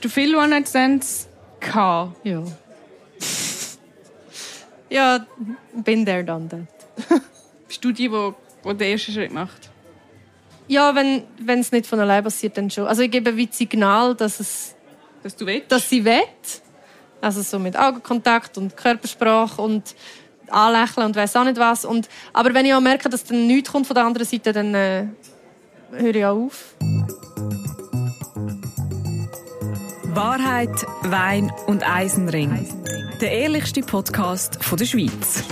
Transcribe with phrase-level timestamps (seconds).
[0.00, 1.28] Hast du viele One-Night-Stands
[1.60, 2.24] gehabt?
[2.24, 2.42] Ja.
[4.88, 5.26] ja,
[5.74, 7.20] bin there, done that.
[7.68, 8.32] Bist du die, die,
[8.64, 9.68] die den ersten Schritt macht?
[10.68, 12.86] Ja, wenn es nicht von allein passiert, dann schon.
[12.86, 14.74] Also ich gebe wie das Signal, dass, es,
[15.22, 15.70] Dass du willst?
[15.70, 16.22] dass sie will.
[17.20, 19.94] Also so mit Augenkontakt und Körpersprache und
[20.48, 21.84] anlächeln und weiß auch nicht was.
[21.84, 24.74] Und, aber wenn ich auch merke, dass dann nichts kommt von der anderen Seite, dann
[24.74, 25.08] äh,
[25.92, 26.74] höre ich auch auf.
[30.14, 32.66] Wahrheit, Wein und Eisenring.
[33.20, 35.44] Der ehrlichste Podcast der Schweiz.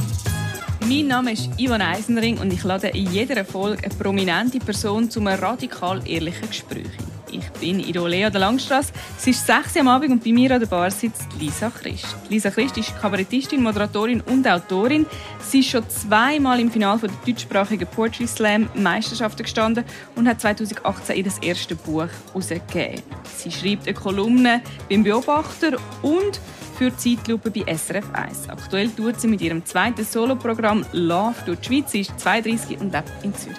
[0.80, 5.20] Mein Name ist Ivan Eisenring und ich lade in jeder Folge eine prominente Person zu
[5.20, 6.90] einem radikal ehrlichen Gespräch.
[7.30, 8.92] Ich bin Idolea der Langstrasse.
[9.18, 12.16] Es ist 6 Uhr am Abend und bei mir an der Bar sitzt Lisa Christ.
[12.28, 15.06] Lisa Christ ist Kabarettistin, Moderatorin und Autorin.
[15.40, 21.16] Sie ist schon zweimal im Finale der deutschsprachigen Poetry Slam Meisterschaften gestanden und hat 2018
[21.16, 23.02] ihr erstes Buch herausgegeben.
[23.36, 26.40] Sie schreibt eine Kolumne beim Beobachter und
[26.78, 28.48] für Zeitlupe bei SRF 1.
[28.48, 31.90] Aktuell tut sie mit ihrem zweiten Soloprogramm Love durch die Schweiz.
[31.90, 33.58] Sie ist 32 und lebt in Zürich.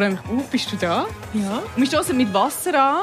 [0.00, 1.04] Freue mich, oh, bist du da?
[1.34, 1.62] Ja.
[1.76, 3.02] Wir stoßen mit Wasser an,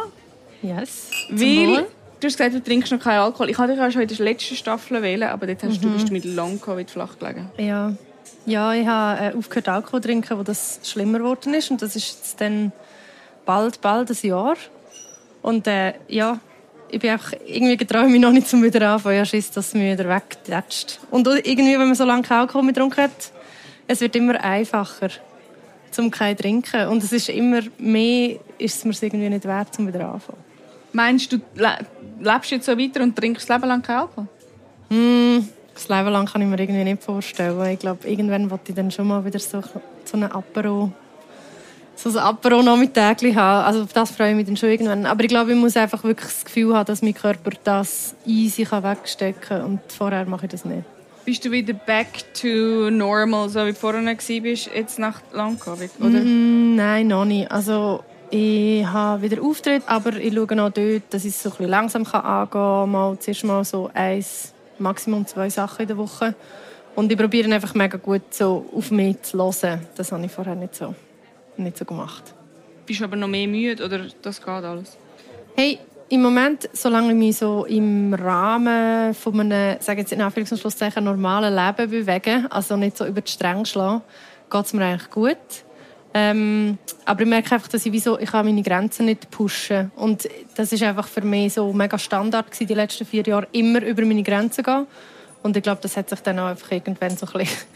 [0.64, 1.12] Yes.
[1.30, 1.86] Weil
[2.20, 3.52] du hast gesagt, du trinkst noch keinen Alkohol.
[3.52, 6.10] Ich hatte dich ja schon in der letzten Staffel wählen, aber dort hast du, bist
[6.10, 7.52] du mit Long Covid flach gelegen.
[7.60, 7.94] Ja.
[8.48, 11.70] Ja, ich habe äh, aufgehört, Alkohol zu trinken, wo das schlimmer geworden ist.
[11.70, 12.72] Und das ist jetzt dann
[13.46, 14.56] bald, bald ein Jahr.
[15.44, 16.40] Und äh, ja,
[16.90, 19.22] ich bin einfach, irgendwie getraue mich noch nicht zum wieder anfangen.
[19.22, 21.00] Ich Schiss, dass es mich wieder wegtätscht.
[21.12, 23.32] Und irgendwie, wenn man so lange keinen Alkohol getrunken hat,
[23.86, 25.10] es wird immer einfacher,
[25.92, 26.88] zum kein trinken.
[26.88, 30.40] Und es ist immer mehr, ist es mir irgendwie nicht wert, zum wieder anfangen.
[30.94, 31.78] Meinst du, le
[32.20, 34.28] lebst jetzt so weiter und trinkst das Leben lang keinen Alkohol?
[34.90, 37.64] Hm, das Leben lang kann ich mir irgendwie nicht vorstellen.
[37.72, 40.92] Ich glaube, irgendwann wollte ich dann schon mal wieder so, so einen Apero,
[41.96, 43.66] so ein Apero-Nachmittag haben.
[43.66, 45.06] Also auf das freue ich mich dann schon irgendwann.
[45.06, 48.66] Aber ich glaube, ich muss einfach wirklich das Gefühl haben, dass mein Körper das easy
[48.70, 49.64] wegstecken kann.
[49.64, 50.84] Und vorher mache ich das nicht.
[51.28, 54.30] Bist du wieder back to normal, so wie du vorher warst,
[54.74, 56.22] jetzt nach Long Covid, oder?
[56.22, 57.52] Mm, nein, noch nicht.
[57.52, 61.58] Also ich habe wieder Auftritt, aber ich schaue auch dort, dass ich es so ein
[61.58, 62.92] bisschen langsam kann angehen kann.
[62.92, 66.34] Mal, zuerst mal so eins, maximum zwei Sachen in der Woche.
[66.96, 69.86] Und ich probiere einfach mega gut so auf mich zu hören.
[69.98, 70.96] Das habe ich vorher nicht so,
[71.58, 72.24] nicht so gemacht.
[72.86, 74.96] Bist du aber noch mehr müde, oder das geht alles?
[75.58, 75.78] Hey,
[76.10, 80.60] im Moment, solange ich mich so im Rahmen von einem, sage jetzt in Anführungs- und
[80.60, 84.02] Schlusszeichen, normalen Leben bewege, also nicht so über die Stränge schlage,
[84.50, 85.38] geht es mir eigentlich gut.
[86.14, 89.92] Ähm, aber ich merke einfach, dass ich, wie so, ich kann meine Grenzen nicht pushen
[89.96, 93.84] Und das ist einfach für mich so mega Standard gewesen, die letzten vier Jahre, immer
[93.84, 94.88] über meine Grenzen gehen.
[95.44, 97.68] Und ich glaube, das hat sich dann auch einfach irgendwann so ein bisschen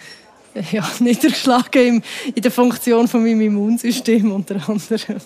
[0.72, 2.02] ja, niedergeschlagen
[2.34, 5.22] in der Funktion von meinem Immunsystem unter anderem.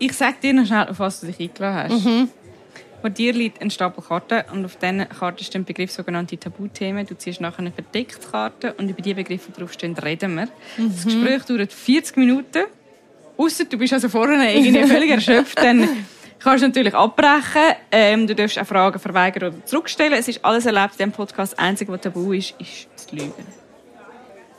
[0.00, 2.04] Ich sag dir noch schnell, auf was du dich eingeladen hast.
[2.04, 2.28] Mhm.
[3.02, 7.06] Vor dir liegt ein Stapel Karten und auf diesen Karten steht der Begriff sogenannte Tabuthemen.
[7.06, 10.48] Du ziehst nachher eine verdeckte Karte und über die Begriffe draufstehen reden wir.
[10.78, 12.64] Das Gespräch dauert 40 Minuten.
[13.36, 15.86] Ausser du bist also vorne irgendwie völlig erschöpft, dann
[16.38, 17.74] kannst du natürlich abbrechen.
[17.92, 20.14] Ähm, du darfst auch Fragen verweigern oder zurückstellen.
[20.14, 21.52] Es ist alles erlaubt in diesem Podcast.
[21.52, 23.32] Das Einzige, was tabu ist, ist das Lügen.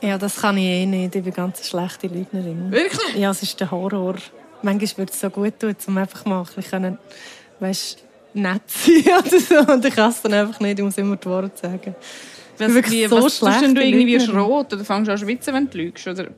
[0.00, 1.14] Ja, das kann ich eh nicht.
[1.14, 2.72] Ich bin ganz schlechte Lügnerin.
[2.72, 3.16] Wirklich?
[3.16, 4.16] Ja, es ist der Horror.
[4.62, 6.98] Manchmal würde es so gut tun, um einfach mal ein bisschen,
[7.60, 9.72] weißt, nett sein oder so.
[9.72, 10.78] Und ich kann es dann einfach nicht.
[10.78, 11.94] Ich muss immer die Worte sagen.
[12.58, 13.62] Bin wirklich Wie, so was schlecht.
[13.62, 16.06] denn du irgendwie rot oder fängst du an zu schwitzen, wenn du lügst?
[16.06, 16.28] Oder?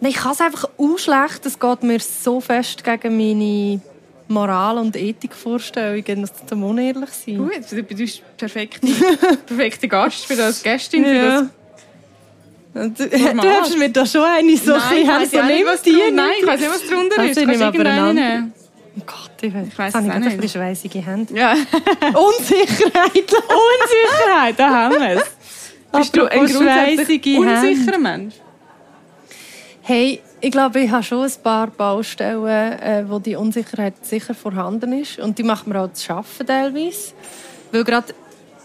[0.00, 1.44] Nein, ich kann es einfach auch schlecht.
[1.44, 3.80] Es geht mir so fest gegen meine
[4.28, 7.38] Moral- und Ethikvorstellungen, dass das unehrlich sein.
[7.38, 8.86] Gut, du bist perfekte,
[9.46, 11.04] perfekte Gast für das Gästin.
[11.04, 11.40] Für Ja.
[11.42, 11.48] das.
[12.76, 15.58] Du, du hast mir da schon eine so Nein, ich ein weiss bisschen ja nicht,
[15.58, 16.46] nimm was die drunter- Nein, ich nicht.
[16.52, 17.36] weiss nicht, was drunter Also, ist.
[17.38, 18.52] ich Kannst aber irgendeine?
[18.98, 20.40] Oh Gott, ich, weiß Ich habe es ich nicht.
[20.40, 21.34] bisschen schweissige Hände.
[21.34, 21.52] Ja.
[22.14, 23.32] Unsicherheit.
[23.32, 25.24] Unsicherheit, da haben wir es.
[25.92, 28.34] Bist du ein schweissige unsicherer Mensch?
[29.82, 34.92] Hey, ich glaube, ich habe schon ein paar Baustellen, äh, wo die Unsicherheit sicher vorhanden
[34.92, 35.18] ist.
[35.18, 37.12] Und die macht mir auch zu schaffen teilweise.
[37.72, 38.12] Weil gerade,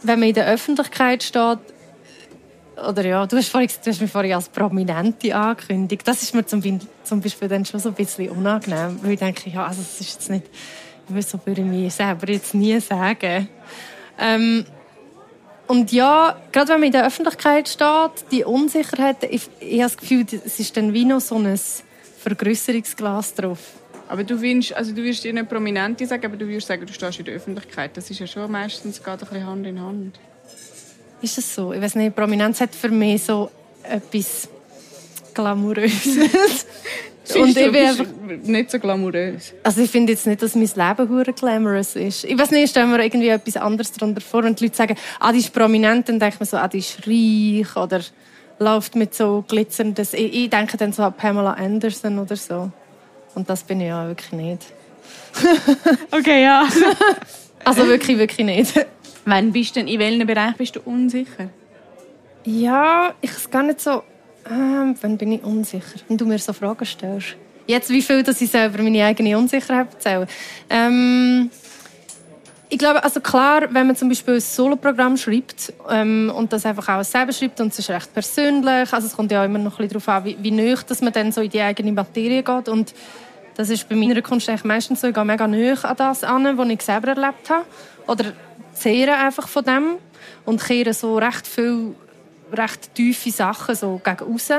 [0.04, 1.60] wenn man in der Öffentlichkeit steht,
[2.88, 6.08] oder ja, du hast, vorhin, du hast mich vorhin als Prominente angekündigt.
[6.08, 6.62] Das ist mir zum,
[7.04, 9.00] zum Beispiel dann schon so ein bisschen unangenehm.
[9.02, 10.46] Weil ich denke, ja, also das ist jetzt nicht,
[11.08, 13.48] wieso würde ich mir selber jetzt nie sagen.
[14.20, 14.66] Ähm,
[15.68, 19.98] und ja, gerade wenn man in der Öffentlichkeit steht, die Unsicherheit, ich, ich habe das
[19.98, 21.58] Gefühl, es ist dann wie noch so ein
[22.20, 23.60] Vergrößerungsglas drauf.
[24.10, 27.26] Aber du, also wirst dir nicht Prominente sagen, aber du wirst sagen, du stehst in
[27.26, 27.96] der Öffentlichkeit.
[27.96, 30.20] Das ist ja schon meistens geht ein bisschen Hand in Hand.
[31.22, 31.74] Ist das so?
[31.74, 33.52] Ich weiß nicht, Prominenz hat für mich so
[33.84, 34.50] etwas
[35.34, 36.66] Glamouröses.
[37.36, 38.06] und ich bin einfach
[38.44, 39.54] nicht so glamourös.
[39.64, 42.24] Also ich finde jetzt nicht, dass mein Leben hure glamorous ist.
[42.24, 45.32] Ich weiß nicht, stellen wir irgendwie etwas anderes darunter vor, wenn die Leute sagen, ah,
[45.32, 48.02] die ist prominent, dann ich mir so, ah, die ist reich oder
[48.60, 50.06] läuft mit so glitzernden...
[50.14, 52.72] Ich, ich denke dann so an Pamela Anderson oder so.
[53.34, 54.66] Und das bin ich ja wirklich nicht.
[56.12, 56.68] okay, ja.
[57.66, 58.86] also wirklich, wirklich nicht.
[59.26, 61.50] Wann bist denn, in welchem Bereich bist du unsicher?
[62.44, 64.04] Ja, ich weiß gar nicht so...
[64.50, 66.00] Ähm, wann bin ich unsicher?
[66.08, 67.36] Wenn du mir so Fragen stellst.
[67.68, 70.28] Jetzt, wie viel dass ich selber meine eigene Unsicherheit erzähle.
[70.70, 71.52] Ähm,
[72.74, 76.88] ich glaube, also klar, wenn man zum Beispiel ein Soloprogramm schreibt ähm, und das einfach
[76.88, 79.88] auch selber schreibt und es ist recht persönlich, also es kommt ja immer noch ein
[79.88, 82.70] bisschen darauf an, wie, wie nöch, dass man dann so in die eigene Materie geht
[82.70, 82.94] und
[83.58, 86.58] das ist bei meiner Kunst eigentlich meistens so, ich gehe mega nöch an das an,
[86.58, 87.66] was ich selber erlebt habe
[88.08, 88.32] oder
[88.74, 89.84] zehre einfach von dem
[90.46, 91.96] und kehre so recht viel
[92.52, 94.50] recht tiefe Sachen so gegen raus.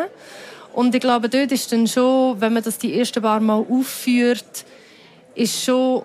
[0.73, 4.65] Und ich glaube, dort ist dann schon, wenn man das die ersten paar Mal aufführt,
[5.35, 6.03] ist schon,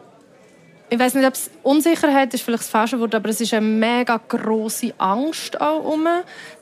[0.89, 3.65] ich weiß nicht, ob es Unsicherheit ist, vielleicht das falsche Wort, aber es ist eine
[3.65, 6.06] mega große Angst auch um,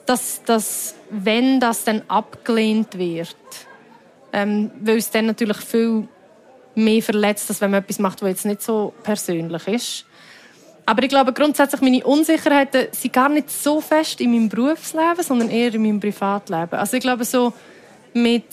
[0.05, 3.35] dass, dass wenn das dann abgelehnt wird,
[4.33, 6.07] ähm, weil es dann natürlich viel
[6.75, 10.05] mehr verletzt, als wenn man etwas macht, was jetzt nicht so persönlich ist.
[10.85, 15.49] Aber ich glaube grundsätzlich, meine Unsicherheiten sind gar nicht so fest in meinem Berufsleben, sondern
[15.49, 16.73] eher in meinem Privatleben.
[16.73, 17.53] Also ich glaube so
[18.13, 18.45] mit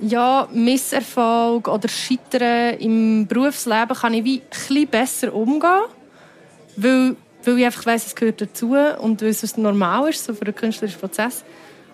[0.00, 5.82] ja, Misserfolg oder Scheitern im Berufsleben kann ich wie ein besser umgehen,
[6.76, 10.44] weil, weil ich einfach weiss, es gehört dazu und weil es normal ist, so für
[10.44, 11.44] den künstlerischen Prozess.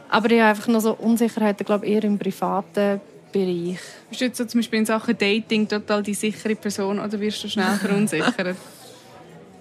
[0.09, 3.01] Aber ich habe einfach noch so Unsicherheiten, glaube ich, eher im privaten
[3.33, 3.79] Bereich.
[4.09, 7.43] Bist du jetzt so zum Beispiel in Sachen Dating total die sichere Person oder wirst
[7.45, 8.57] du schnell verunsichert?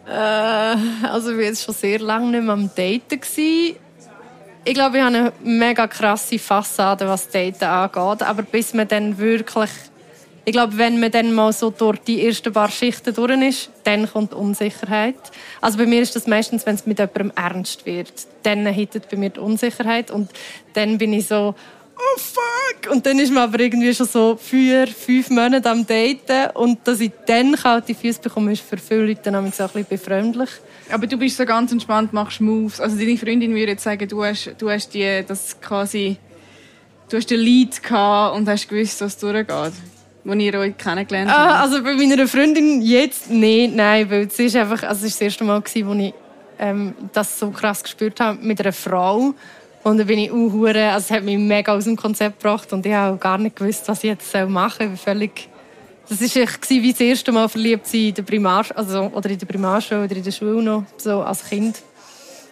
[0.07, 3.19] Äh, also ich war jetzt schon sehr lange nicht mehr am Daten.
[3.19, 3.75] Gewesen.
[4.65, 8.23] Ich glaube, ich habe eine mega krasse Fassade, was Daten angeht.
[8.23, 9.69] Aber bis man dann wirklich...
[10.45, 14.11] Ich glaube, wenn man dann mal so durch die ersten paar Schichten durch ist, dann
[14.11, 15.15] kommt Unsicherheit.
[15.61, 18.11] Also bei mir ist das meistens, wenn es mit jemandem ernst wird.
[18.43, 20.11] Dann hittet bei mir die Unsicherheit.
[20.11, 20.29] Und
[20.73, 21.55] dann bin ich so,
[21.97, 22.91] oh fuck!
[22.91, 26.99] Und dann ist man aber irgendwie schon so vier, fünf Monate am Daten und dass
[26.99, 30.49] ich dann kalte Füße bekomme, ist für viele Leute dann auch ein bisschen befremdlich.
[30.91, 32.79] Aber du bist so ganz entspannt, machst Moves.
[32.79, 36.17] Also deine Freundin würde jetzt sagen, du hast, du hast die, das quasi,
[37.09, 39.51] du hast den Lead gehabt und hast gewusst, was durchgeht.
[39.51, 39.73] Als
[40.25, 41.51] ihr euch kennengelernt ah, habt?
[41.51, 45.15] Ah, also bei meiner Freundin jetzt nicht, nein, weil es ist einfach, also es ist
[45.15, 46.13] das erste Mal, als ich
[46.59, 49.33] ähm, das so krass gespürt habe mit einer Frau
[49.83, 52.85] und dann bin ich uh, also es hat mich mega aus dem Konzept gebracht und
[52.85, 54.97] ich habe auch gar nicht gewusst, was ich jetzt machen soll.
[54.97, 55.49] Völlig
[56.09, 56.37] das war
[56.69, 60.23] wie das erste Mal verliebt in der Primar, also, oder in der Primarschule oder in
[60.23, 61.81] der Schule noch, so als Kind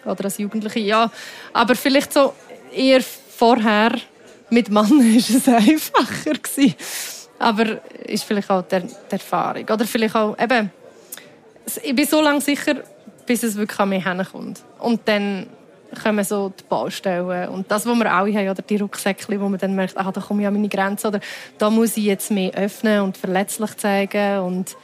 [0.04, 0.80] oder als Jugendliche.
[0.80, 1.10] Ja,
[1.52, 2.32] aber vielleicht so
[2.74, 3.92] eher vorher
[4.50, 6.74] mit Mann war es einfacher gewesen.
[7.38, 10.70] Aber ist vielleicht auch die, die Erfahrung oder vielleicht auch eben.
[11.82, 12.76] Ich bin so lange sicher,
[13.26, 15.46] bis es wirklich an mich herkommt und dann
[16.00, 17.48] kommen so die Baustellen.
[17.48, 20.20] Und das, was wir alle haben, oder die Rucksäckchen, wo man dann merkt, ah, da
[20.20, 21.20] komme ich an meine Grenzen, oder
[21.58, 24.76] da muss ich jetzt mehr öffnen und verletzlich zeigen und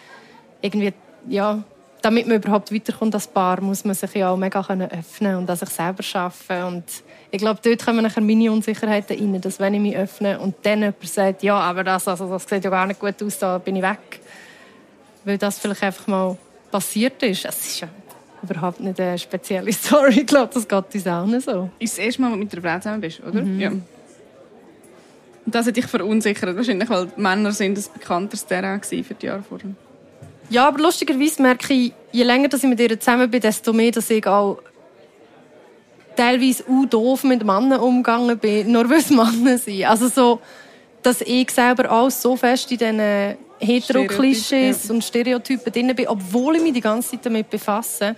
[0.61, 0.93] irgendwie,
[1.29, 1.63] ja,
[2.03, 5.57] damit man überhaupt weiterkommt als Paar, muss man sich ja auch mega öffnen und an
[5.57, 6.65] sich selber arbeiten.
[6.65, 6.85] Und
[7.31, 10.81] ich glaube, dort kommen nachher meine Unsicherheiten rein, dass wenn ich mich öffne und dann
[10.81, 13.77] jemand sagt, ja, aber das, also, das sieht ja gar nicht gut aus, da bin
[13.77, 14.21] ich weg.
[15.25, 16.37] Weil das vielleicht einfach mal
[16.71, 17.45] passiert ist.
[17.45, 17.89] Es ist ja
[18.43, 20.21] überhaupt nicht eine spezielle Story.
[20.21, 21.71] Ich glaube, das geht uns auch nicht so.
[21.79, 23.43] Ist das erste Mal, mit einer Frau zusammen bist, oder?
[23.43, 23.61] Mhm.
[23.61, 23.71] Ja.
[23.71, 29.43] Und das hat dich verunsichert, wahrscheinlich, weil Männer sind ein bekannteres Terrain für die Jahre
[29.43, 29.71] vorher.
[30.51, 33.91] Ja, aber lustigerweise merke ich, je länger dass ich mit ihr zusammen bin, desto mehr,
[33.91, 34.59] dass ich auch
[36.17, 39.85] teilweise auch doof mit Männern umgegangen bin, nur weil es Männer sind.
[39.85, 40.41] Also so,
[41.03, 44.95] dass ich selber auch so fest in diesen Hetero-Klischees ja.
[44.95, 48.17] und Stereotypen drin bin, obwohl ich mich die ganze Zeit damit befasse.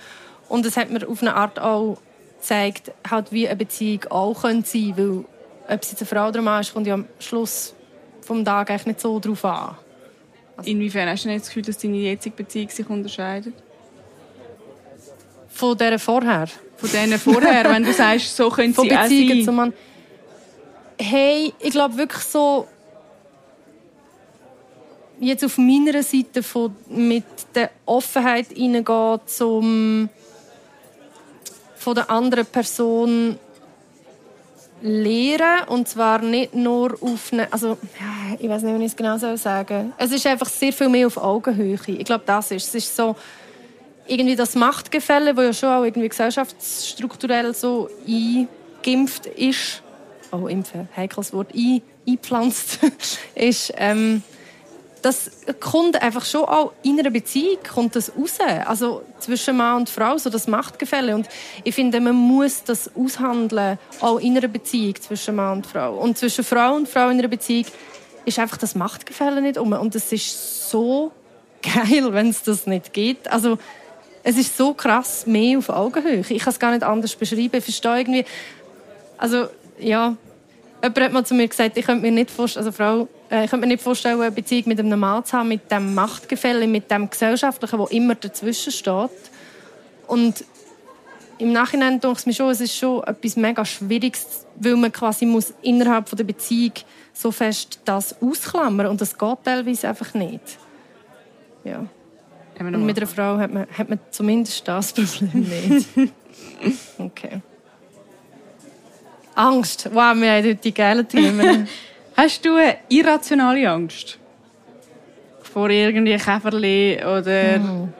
[0.48, 1.98] Und es hat mir auf eine Art auch
[2.40, 5.24] gezeigt, halt wie eine Beziehung auch sein könnte, weil
[5.68, 7.74] ob es jetzt eine Frau oder ein Mann ist, kommt ja am Schluss
[8.22, 9.76] vom Tag eigentlich nicht so drauf an.
[10.56, 13.54] Also Inwiefern hast du nicht das Gefühl, dass deine jetzige Beziehung sich unterscheidet?
[15.48, 16.46] Von der vorher?
[16.76, 19.44] Von denen vorher, wenn du sagst, so könnte Von sie Beziehungen auch sein.
[19.44, 19.72] Zu Mann.
[20.98, 22.66] Hey, ich glaube wirklich so
[25.20, 27.24] jetzt auf meiner Seite von, mit
[27.54, 30.08] der Offenheit hineingehen, zum
[31.76, 33.38] von der anderen Person
[34.82, 37.78] lehren und zwar nicht nur auf eine, also
[38.38, 39.92] ich weiß nicht, wie ich es genau sagen soll.
[39.96, 41.78] Es ist einfach sehr viel mehr auf Augenhöhe.
[41.86, 42.74] Ich glaube, das ist es.
[42.74, 43.16] ist so
[44.06, 49.82] irgendwie das Machtgefälle, das ja schon auch irgendwie gesellschaftsstrukturell so eingimpft ist.
[50.32, 51.54] Oh, impfen, heikles Wort.
[51.54, 52.78] Eingimpft eingepflanzt
[53.34, 54.22] ist, ähm,
[55.02, 55.30] das
[55.60, 58.38] kommt einfach schon auch in einer Beziehung kommt das raus.
[58.66, 61.14] Also zwischen Mann und Frau, so das Machtgefälle.
[61.14, 61.28] Und
[61.64, 65.96] ich finde, man muss das aushandeln, auch in einer Beziehung zwischen Mann und Frau.
[65.96, 67.66] Und zwischen Frau und Frau in einer Beziehung
[68.24, 69.72] ist einfach das Machtgefälle nicht um.
[69.72, 71.12] Und es ist so
[71.62, 73.30] geil, wenn es das nicht gibt.
[73.30, 73.58] Also
[74.22, 76.24] es ist so krass mehr auf Augenhöhe.
[76.28, 77.56] Ich kann es gar nicht anders beschreiben.
[77.56, 78.24] Ich verstehe irgendwie,
[79.16, 80.16] also ja,
[80.82, 83.50] jemand hat mal zu mir gesagt, ich könnte mir nicht vorstellen, also Frau, äh, ich
[83.50, 86.90] könnte mir nicht vorstellen, eine Beziehung mit einem Mann zu haben, mit dem Machtgefälle, mit
[86.90, 89.10] dem Gesellschaftlichen, wo immer dazwischen steht.
[90.06, 90.44] Und
[91.38, 95.24] im Nachhinein denke ich mir schon, es ist schon etwas mega Schwieriges, weil man quasi
[95.24, 96.72] muss innerhalb von der Beziehung
[97.12, 100.58] so fest das ausklammern und das geht teilweise einfach nicht.
[101.64, 101.86] Ja.
[102.58, 105.88] Und mit einer Frau hat man, hat man zumindest das Problem nicht.
[106.98, 107.40] Okay.
[109.40, 109.88] Angst.
[109.90, 111.66] Wow, wir haben heute die geilen Themen.
[112.16, 114.18] Hast du eine irrationale Angst?
[115.40, 117.58] Vor irgendwie Käferli oder...
[117.58, 117.92] Mm.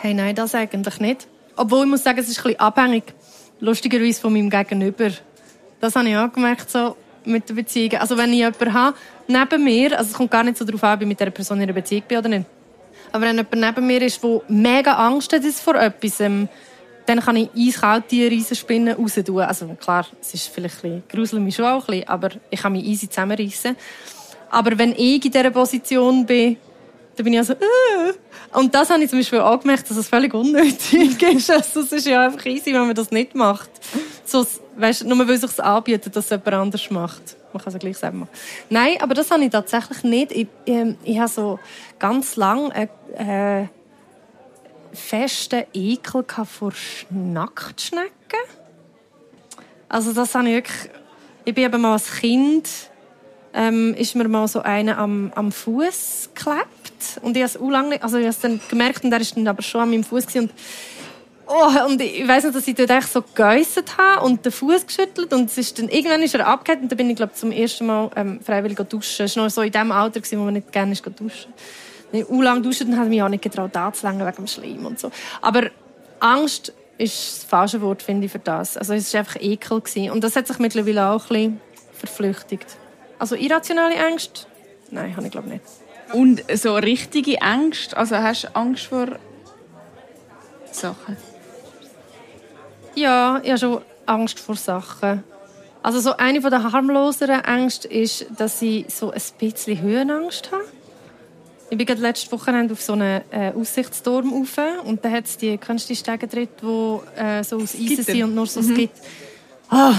[0.00, 1.28] Hey, nein, das eigentlich nicht.
[1.56, 3.04] Obwohl ich muss sagen, es ist ein bisschen abhängig,
[3.60, 5.10] lustigerweise von meinem Gegenüber.
[5.80, 8.00] Das habe ich auch gemerkt, so mit den Beziehungen.
[8.00, 8.96] Also wenn ich jemanden habe,
[9.28, 11.58] neben mir, also es kommt gar nicht so darauf an, ob ich mit dieser Person
[11.58, 12.46] in einer Beziehung bin oder nicht.
[13.12, 16.48] Aber wenn jemand neben mir ist, der mega Angst hat vor etwas, ähm,
[17.08, 19.40] dann kann ich eiskalt die Riesenspinnen raus tun.
[19.40, 22.60] Also klar, es ist vielleicht ein bisschen, gruselig mich schon auch ein bisschen, aber ich
[22.60, 23.74] kann mich easy zusammenreißen.
[24.50, 26.56] Aber wenn ich in dieser Position bin,
[27.16, 28.12] dann bin ich also, äh.
[28.52, 31.50] Und das habe ich zum Beispiel auch gemerkt, dass es völlig unnötig ist.
[31.50, 33.70] Also, es ist ja einfach easy, wenn man das nicht macht.
[34.24, 34.46] So,
[34.76, 37.36] weißt, nur weil es sich anbietet, dass es jemand anders macht.
[37.52, 38.28] Man kann es ja gleich sagen.
[38.68, 40.32] Nein, aber das habe ich tatsächlich nicht.
[40.32, 41.58] Ich, ich, ähm, ich habe so
[41.98, 43.66] ganz lange äh, äh,
[44.92, 46.72] festen Ekel vor
[47.10, 48.10] Nacktschnecken.
[49.88, 50.90] Also das habe ich wirklich...
[51.44, 52.68] Ich bin eben mal als Kind
[53.54, 58.02] ähm, ist mir mal so einer am, am Fuß geklebt und ich habe es lange
[58.02, 60.26] also ich habe es dann gemerkt und er ist dann aber schon an meinem Fuß
[60.36, 60.50] und
[61.50, 64.86] Oh, und ich weiß nicht, dass ich dort echt so geäusset habe und den Fuß
[64.86, 67.52] geschüttelt und es ist dann, irgendwann ist er abgehakt und dann bin ich glaube zum
[67.52, 69.24] ersten Mal ähm, freiwillig duschen.
[69.24, 71.54] Es war noch so in dem Alter, wo man nicht gerne duschen.
[72.10, 74.86] Wenn ich lange duschen, dann habe ich mich auch nicht getraut, anzulängen wegen dem Schleim
[74.86, 75.10] und so.
[75.42, 75.70] Aber
[76.20, 78.76] Angst ist das falsche Wort, finde ich, für das.
[78.76, 79.80] Also es war einfach Ekel.
[79.80, 80.10] Gewesen.
[80.10, 81.60] Und das hat sich mittlerweile auch ein bisschen
[81.92, 82.76] verflüchtigt.
[83.18, 84.46] Also irrationale Ängste?
[84.90, 85.64] Nein, habe ich glaube nicht.
[86.12, 87.96] Und so richtige Ängste?
[87.96, 89.06] Also hast du Angst vor
[90.72, 91.16] Sachen?
[92.94, 95.22] Ja, ich habe schon Angst vor Sachen.
[95.82, 100.64] Also so eine der harmloseren Ängste ist, dass ich so ein bisschen Höhenangst habe.
[101.70, 105.36] Ich bin gerade letzte Woche auf so einen äh, Aussichtsturm rauf und da hat es
[105.36, 108.74] die, die Stege drin, die äh, so aus Eisen sind und nur so mhm.
[108.74, 108.98] gibt.
[109.68, 109.94] Ah,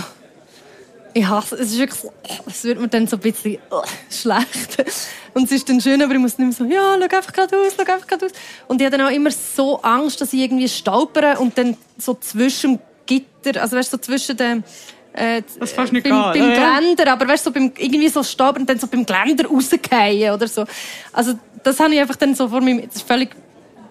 [1.13, 1.71] ich hasse es.
[1.71, 2.11] ist wirklich,
[2.47, 4.85] es wird mir dann so ein bisschen uh, schlecht.
[5.33, 7.55] Und es ist dann schön, aber ich muss nicht mehr so, ja, schau einfach gerade
[7.57, 8.31] aus, schau einfach gerade aus.
[8.67, 12.15] Und ich habe dann auch immer so Angst, dass ich irgendwie stolpere und dann so
[12.15, 14.63] zwischen dem Gitter, also weißt du, so zwischen den
[15.13, 18.61] äh, das fast nicht beim, beim Geländer, aber weißt du, so beim, irgendwie so stolpern
[18.61, 20.65] und dann so beim Geländer rausgehen oder so.
[21.11, 23.35] Also das habe ich einfach dann so vor mir, das ist völlig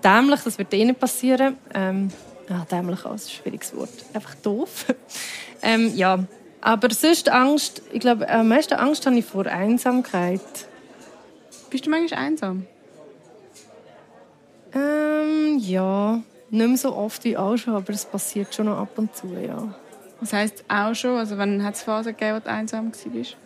[0.02, 1.56] dämlich, das wird eh nicht passieren.
[1.74, 2.10] Ähm,
[2.48, 3.90] ja, dämlich auch, das ist ein schwieriges Wort.
[4.14, 4.86] Einfach doof.
[5.62, 6.24] ähm, ja,
[6.60, 10.40] aber sonst Angst, ich glaube, am meisten Angst habe ich vor Einsamkeit.
[11.70, 12.66] Bist du manchmal einsam?
[14.74, 16.20] Ähm, ja.
[16.50, 19.26] Nicht mehr so oft wie auch schon, aber es passiert schon noch ab und zu,
[19.34, 19.74] ja.
[20.20, 21.18] Was heisst auch schon?
[21.18, 23.36] Also wann hat es Phasen gegeben, wo du einsam warst?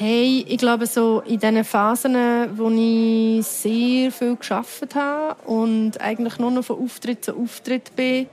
[0.00, 2.14] Hey, ich glaube so in diesen Phasen,
[2.56, 8.28] wo ich sehr viel geschafft habe und eigentlich nur noch von Auftritt zu Auftritt bin,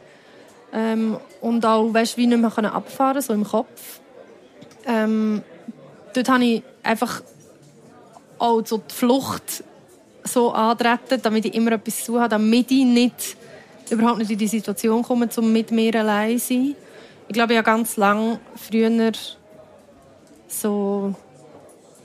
[0.71, 3.99] ähm, und auch, weißt, wie nicht mehr abfahren so im Kopf.
[4.85, 5.41] Ähm,
[6.13, 7.23] dort habe ich einfach
[8.37, 9.63] auch so die Flucht
[10.23, 13.37] so antreten, damit ich immer etwas zu habe, damit ich nicht,
[13.89, 16.75] überhaupt nicht in die Situation komme, um mit mir allein zu sein.
[17.27, 19.11] Ich glaube, ich habe ganz lange früher
[20.47, 21.15] so,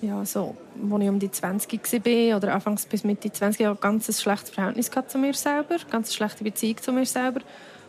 [0.03, 0.57] ja, so,
[0.91, 4.91] als ich um die 20 war oder anfangs bis Mitte 20 ein ganz schlechtes Verhältnis
[5.09, 7.41] zu mir selber, ganz schlechte Beziehung zu mir selber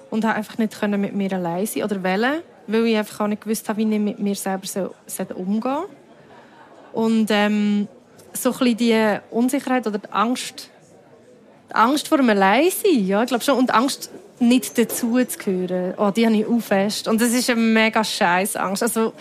[0.10, 3.27] und habe einfach nicht können mit mir allein sein oder wollen, weil ich einfach auch
[3.27, 4.94] nicht gewusst habe, wie ich mit mir selber so,
[5.36, 5.89] umgehen soll.
[6.94, 7.88] Und ähm,
[8.34, 10.70] so ein bisschen die Unsicherheit oder die Angst,
[11.70, 15.94] die Angst vor dem Alleinsein, ja, ich glaube schon, und Angst, nicht dazu zu gehören,
[15.98, 17.08] oh, die habe ich auch fest.
[17.08, 18.82] Und das ist eine mega scheiß Angst.
[18.82, 19.13] Also,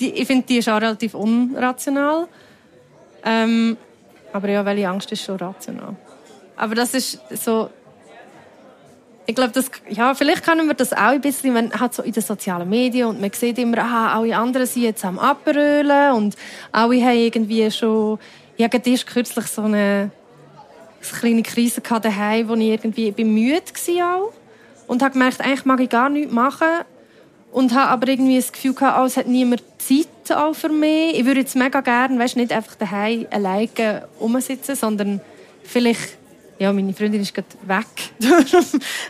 [0.00, 2.28] die, ich finde, die ist auch relativ unrational.
[3.24, 3.76] Ähm,
[4.32, 5.96] aber ja, welche Angst ist schon rational.
[6.56, 7.70] Aber das ist so
[9.26, 9.52] ich glaube,
[9.88, 13.08] ja, vielleicht können wir das auch ein bisschen, wenn halt so in den sozialen Medien
[13.08, 16.36] und man sieht immer, aha, alle anderen sind jetzt am Abrölen und
[16.72, 18.18] alle haben irgendwie schon,
[18.56, 20.10] ja, gerade kürzlich so eine,
[21.00, 24.32] eine kleine Krise daheim, wo ich irgendwie bemüht war auch
[24.88, 26.84] und habe gemerkt, eigentlich mag ich gar nichts machen
[27.52, 31.18] und habe aber irgendwie das Gefühl gehabt, oh, es hat niemand Zeit auch für mich.
[31.18, 35.20] Ich würde jetzt mega gerne, weißt, nicht einfach daheim alleine rumsitzen, sondern
[35.62, 36.16] vielleicht
[36.58, 37.86] ja, meine Freundin ist gerade weg.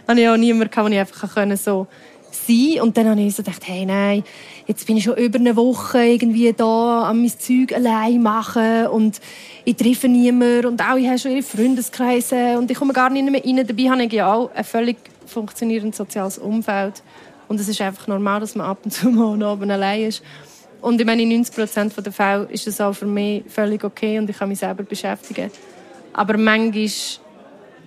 [0.06, 1.86] Darum ich auch niemanden, wo ich einfach können, so
[2.30, 4.24] sein Und dann habe ich so gedacht, hey, nein,
[4.66, 9.20] jetzt bin ich schon über eine Woche irgendwie da an mein Zeug allein machen und
[9.64, 13.44] ich treffe niemanden und alle haben schon ihre Freundeskreise und ich komme gar nicht mehr
[13.44, 13.66] rein.
[13.66, 14.96] Dabei habe ich ja auch ein völlig
[15.26, 17.02] funktionierendes soziales Umfeld
[17.52, 20.22] und es ist einfach normal, dass man ab und zu mal oben allein ist.
[20.80, 24.18] Und ich meine, in 90 Prozent der Fälle ist das auch für mich völlig okay
[24.18, 25.50] und ich kann mich selber beschäftigen.
[26.14, 26.88] Aber manchmal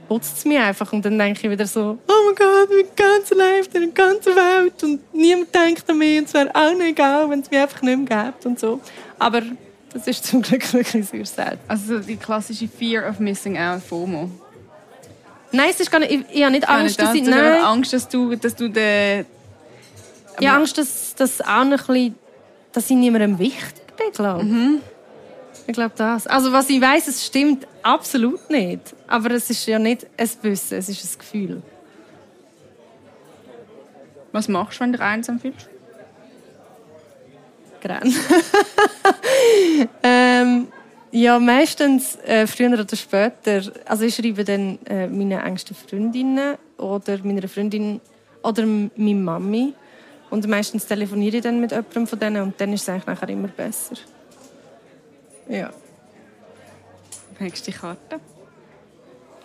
[0.07, 0.93] putzt es mich einfach.
[0.93, 3.88] Und dann denke ich wieder so, oh mein Gott, ich bin ganz allein auf der
[3.88, 7.50] ganzen Welt und niemand denkt an mich und es wäre auch nicht egal, wenn es
[7.50, 8.79] mich einfach nicht mehr gibt und so.
[9.17, 9.41] Aber
[9.95, 11.60] das ist zum Glück wirklich sehr selten.
[11.67, 14.29] Also die klassische Fear of Missing Out, FOMO.
[15.51, 17.24] Nein, es ist gar nicht, ich, ich habe nicht Angst, dass ich...
[17.24, 17.63] Nein.
[17.63, 19.25] Angst, dass du, dass du den...
[20.39, 22.15] Ich habe Angst, dass, dass auch ein bisschen,
[22.72, 24.51] dass ich niemandem wichtig bin, glaube ich.
[24.51, 24.82] Mhm.
[25.68, 26.27] Ich glaube das.
[26.27, 28.96] Also was ich weiß, es stimmt absolut nicht.
[29.08, 31.62] Aber es ist ja nicht ein Wissen, es ist ein Gefühl.
[34.32, 35.70] Was machst du, wenn du einsam fühlst?
[37.82, 38.13] Grenn.
[40.04, 40.68] ähm,
[41.12, 43.62] ja, meistens äh, früher oder später.
[43.86, 48.01] Also ich schreibe dann äh, meine engsten Freundinnen oder meiner Freundin
[48.44, 49.74] oder meiner Mami.
[50.36, 53.30] Und meistens telefoniere ich dann mit jemandem von denen und dann ist es eigentlich nachher
[53.30, 53.96] immer besser.
[55.48, 55.72] Ja.
[57.39, 58.20] Nächste Karte.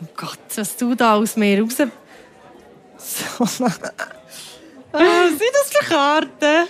[0.03, 1.77] Oh Gott, was du da aus mir raus...
[1.77, 3.23] So.
[3.39, 6.69] oh, was sind das für Karten?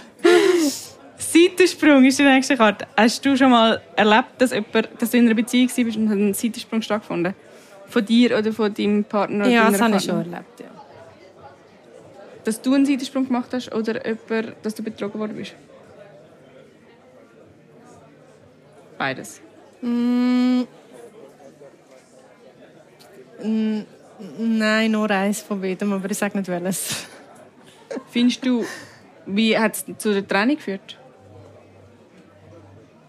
[1.17, 2.87] Seitensprung ist die nächste Karte.
[2.95, 6.35] Hast du schon mal erlebt, dass, jemand, dass du in einer Beziehung warst und ein
[6.35, 7.35] Seitensprung stattgefunden
[7.87, 9.47] Von dir oder von deinem Partner?
[9.47, 10.80] Oder ja, das habe ich schon erlebt, ja.
[12.45, 15.55] Dass du einen Seitensprung gemacht hast oder jemand, dass du betrogen worden bist?
[18.97, 19.41] Beides.
[19.83, 20.63] Mm.
[24.39, 27.07] Nein, nur eins von beidem, aber ich sage nicht welches.
[28.11, 28.65] Findest du,
[29.27, 30.99] wie hat es zu der Trennung geführt?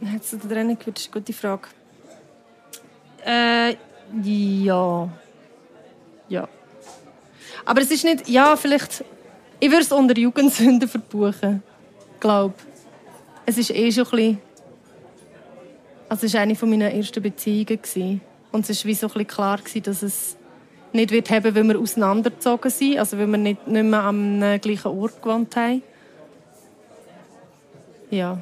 [0.06, 0.98] Hat es zu der Trennung geführt?
[0.98, 1.68] Das ist eine gute Frage.
[3.26, 3.76] Äh,
[4.24, 5.10] ja.
[6.30, 6.48] Ja.
[7.66, 9.04] Aber es ist nicht, ja, vielleicht,
[9.62, 11.64] ich würde es unter Jugendsünden verbuchen.
[12.20, 12.56] Glaube.
[13.46, 14.52] Es ist eh schon ein bisschen
[16.12, 18.20] also es war eine meiner ersten Beziehungen.
[18.52, 20.36] Und es war so klar, dass es
[20.92, 24.88] nicht wird haben, weil wir auseinandergezogen sind, also weil wir nicht, nicht mehr am gleichen
[24.90, 25.82] Ort gewohnt haben.
[28.10, 28.42] Ja.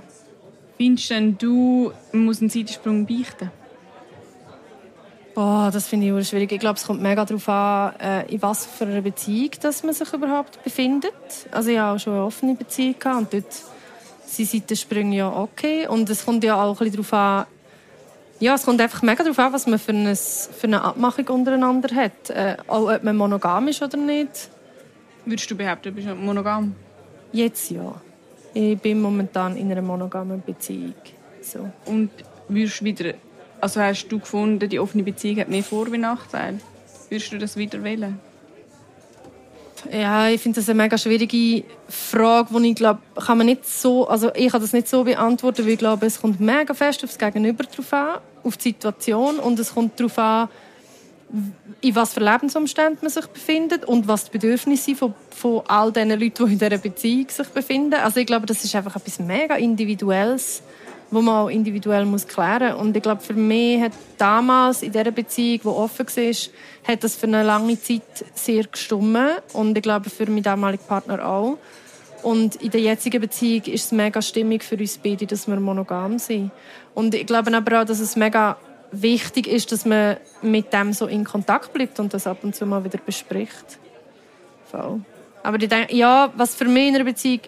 [0.77, 3.51] Findest du, man muss einen Zeitsprung beichten?
[5.39, 6.51] Boah, das finde ich schwierig.
[6.51, 9.93] Ich glaube, es kommt mega darauf an, äh, in was für einer Beziehung dass man
[9.93, 11.13] sich überhaupt befindet.
[11.51, 13.45] Also ich hatte auch schon eine offene Beziehung und dort
[14.25, 15.87] sind Seitensprünge ja okay.
[15.87, 17.45] Und es kommt ja auch ein bisschen darauf an,
[18.41, 21.95] ja, es kommt einfach mega darauf an, was man für eine, für eine Abmachung untereinander
[21.95, 22.29] hat.
[22.31, 24.49] Äh, auch ob man monogam ist oder nicht.
[25.23, 26.75] Würdest du behaupten, du bist monogam?
[27.31, 27.95] Jetzt ja.
[28.53, 30.95] Ich bin momentan in einer monogamen Beziehung.
[31.41, 31.69] So.
[31.85, 32.09] Und
[32.49, 33.13] würdest wieder,
[33.61, 36.59] also hast du gefunden, die offene Beziehung hat mehr Vor- wie Nachteile?
[37.09, 38.19] Würdest du das wieder wählen?
[39.91, 44.07] Ja, ich finde das eine mega schwierige Frage, wo ich glaube, kann man nicht so,
[44.07, 47.17] also ich kann das nicht so beantworten, weil ich glaube, es kommt mega fest aufs
[47.17, 50.49] Gegenüber drauf an, auf die Situation und es kommt darauf an,
[51.81, 55.91] in was für Lebensumständen man sich befindet und was die Bedürfnisse sind von, von all
[55.91, 57.93] den Leuten, die in dieser Beziehung sich befinden.
[57.95, 60.61] Also ich glaube, das ist einfach etwas mega Individuelles
[61.11, 62.81] wo man auch individuell muss klären muss.
[62.81, 67.15] Und ich glaube, für mich hat damals in dieser Beziehung, die offen war, hat das
[67.15, 69.29] für eine lange Zeit sehr gestummen.
[69.53, 71.57] Und ich glaube, für meinen damaligen Partner auch.
[72.21, 76.19] Und in der jetzigen Beziehung ist es mega stimmig für uns beide, dass wir monogam
[76.19, 76.51] sind.
[76.93, 78.57] Und ich glaube aber auch, dass es mega
[78.91, 82.65] wichtig ist, dass man mit dem so in Kontakt bleibt und das ab und zu
[82.65, 83.79] mal wieder bespricht.
[84.65, 85.01] Voll.
[85.43, 87.41] Aber ich denke, ja, was für mich in einer Beziehung,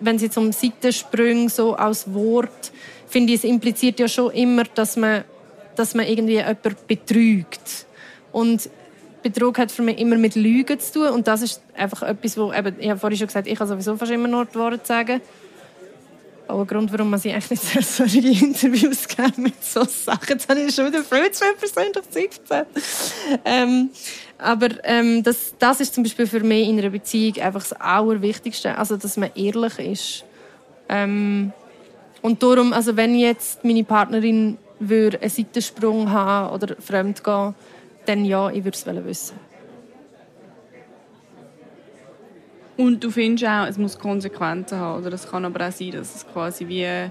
[0.00, 2.72] wenn es jetzt um Seitensprünge so als Wort
[3.14, 5.22] finde ich, es impliziert ja schon immer, dass man,
[5.76, 7.86] dass man irgendwie jemanden betrügt.
[8.32, 8.68] Und
[9.22, 11.08] Betrug hat für mich immer mit Lügen zu tun.
[11.10, 13.96] Und das ist einfach etwas, wo, eben, ich habe vorhin schon gesagt, ich kann sowieso
[13.96, 15.20] fast immer nur die Worte sagen.
[16.48, 20.30] Auch ein Grund, warum man sich eigentlich nicht solche Interviews geben mit so Sachen.
[20.30, 22.66] Jetzt habe ich schon wieder viel zu persönlich Zeit
[23.44, 23.90] ähm,
[24.38, 28.76] Aber ähm, das, das ist zum Beispiel für mich in einer Beziehung einfach das Allerwichtigste.
[28.76, 30.24] Also, dass man ehrlich ist.
[30.88, 31.52] Ähm,
[32.24, 37.54] und darum, also wenn jetzt meine Partnerin würde einen Seitensprung haben oder fremd gehen,
[38.06, 39.38] dann ja, ich würde es wissen.
[42.78, 46.14] Und du findest auch, es muss Konsequenzen haben, oder es kann aber auch sein, dass
[46.14, 47.10] es quasi wie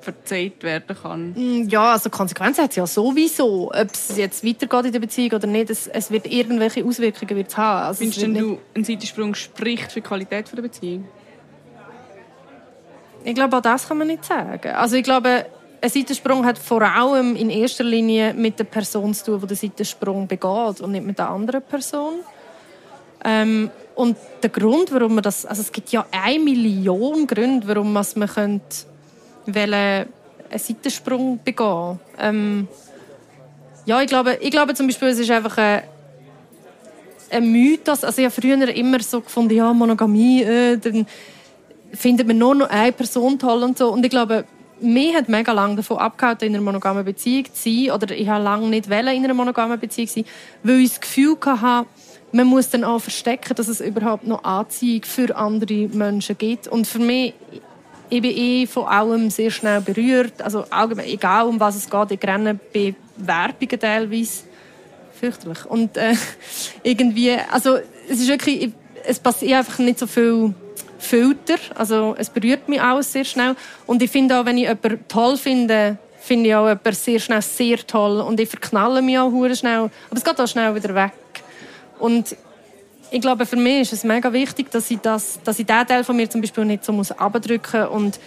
[0.00, 1.32] verzeiht werden kann.
[1.32, 3.70] Mm, ja, also Konsequenzen hat es ja sowieso.
[3.70, 7.58] Ob es jetzt weitergeht in der Beziehung oder nicht, es, es wird irgendwelche Auswirkungen wird's
[7.58, 7.88] haben.
[7.88, 11.06] Also Findest du, ein Seitensprung spricht für die Qualität der Beziehung?
[13.24, 14.70] Ich glaube, auch das kann man nicht sagen.
[14.70, 15.46] Also ich glaube,
[15.82, 19.56] ein Seitensprung hat vor allem in erster Linie mit der Person zu tun, die den
[19.56, 22.20] Seitensprung begeht und nicht mit der anderen Person.
[23.24, 27.92] Ähm, und der Grund, warum man das, also es gibt ja eine Million Gründe, warum
[27.92, 28.86] man könnte
[29.46, 30.06] einen
[30.54, 31.98] Seitensprung begehen.
[32.18, 32.68] Ähm,
[33.84, 35.82] ja, ich glaube, ich glaube zum Beispiel, es ist einfach ein,
[37.30, 38.04] ein Mythos.
[38.04, 41.06] Also ich habe früher immer so gefunden, ja, Monogamie, äh, dann
[41.92, 43.92] findet man nur noch eine Person toll und so.
[43.92, 44.44] Und ich glaube,
[44.80, 47.90] mir hat mega lange davon abgehalten, in einer monogamen Beziehung zu sein.
[47.90, 50.24] Oder ich habe lange nicht in einer monogamen Beziehung sein,
[50.62, 51.88] weil ich das Gefühl hatte,
[52.32, 56.68] man muss dann auch verstecken, dass es überhaupt noch Anziehung für andere Menschen gibt.
[56.68, 57.34] Und für mich,
[58.08, 60.40] ich bin eh von allem sehr schnell berührt.
[60.40, 64.44] Also allgemein, egal um was es geht, ich renne bei Werbungen teilweise
[65.18, 65.64] fürchterlich.
[65.66, 66.14] Und äh,
[66.82, 67.76] irgendwie, also
[68.08, 68.70] es ist wirklich,
[69.06, 70.54] es passiert einfach nicht so viel
[71.00, 71.56] Filter.
[71.74, 73.56] Also es berührt mich alles sehr schnell.
[73.86, 77.42] Und ich finde auch, wenn ich jemanden toll finde, finde ich auch jemanden sehr schnell
[77.42, 78.20] sehr toll.
[78.20, 79.78] Und ich verknalle mich auch sehr schnell.
[79.78, 81.12] Aber es geht auch schnell wieder weg.
[81.98, 82.36] Und
[83.10, 86.04] ich glaube, für mich ist es mega wichtig, dass ich, das, dass ich diesen Teil
[86.04, 88.20] von mir zum Beispiel nicht so muss abdrücken und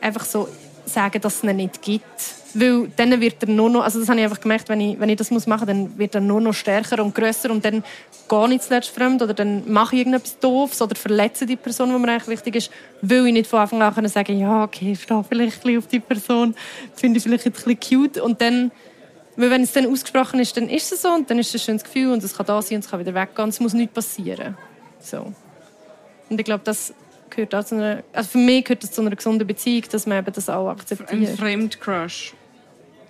[0.00, 0.48] einfach so
[0.84, 2.41] sagen, dass es ihn nicht gibt.
[2.54, 5.08] Weil dann wird er nur noch, also das habe ich einfach gemerkt, wenn ich, wenn
[5.08, 7.82] ich das muss machen muss, dann wird er nur noch stärker und grösser und dann
[8.28, 11.98] gehe ich zuletzt fremd oder dann mache ich irgendetwas Doofes oder verletze die Person, die
[11.98, 15.24] mir eigentlich wichtig ist, will ich nicht von Anfang an sagen ja, okay, ich stehe
[15.24, 16.54] vielleicht ein bisschen auf die Person,
[16.94, 18.70] finde ich vielleicht ein bisschen cute und dann,
[19.36, 21.64] weil wenn es dann ausgesprochen ist, dann ist es so und dann ist es ein
[21.64, 23.72] schönes Gefühl und es kann da sein und es kann wieder weggehen und es muss
[23.72, 24.56] nichts passieren.
[25.00, 25.32] So.
[26.28, 26.92] Und ich glaube, das
[27.30, 30.18] gehört auch zu einer, also für mich gehört das zu einer gesunden Beziehung, dass man
[30.18, 31.30] eben das auch akzeptiert.
[31.30, 32.34] Ein Fremdcrush.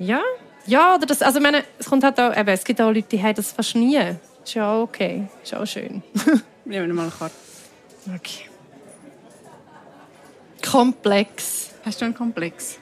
[0.03, 0.21] Ja,
[0.67, 3.07] ja, oder das, also ich meine, es kommt halt auch, eben, es gibt auch Leute,
[3.11, 3.99] die haben das fast nie.
[4.45, 6.03] Ist ja auch okay, ist auch schön.
[6.65, 7.35] Nehmen wir mal eine Karte.
[8.15, 8.49] Okay.
[10.69, 11.71] Komplex.
[11.85, 12.79] Hast du einen Komplex?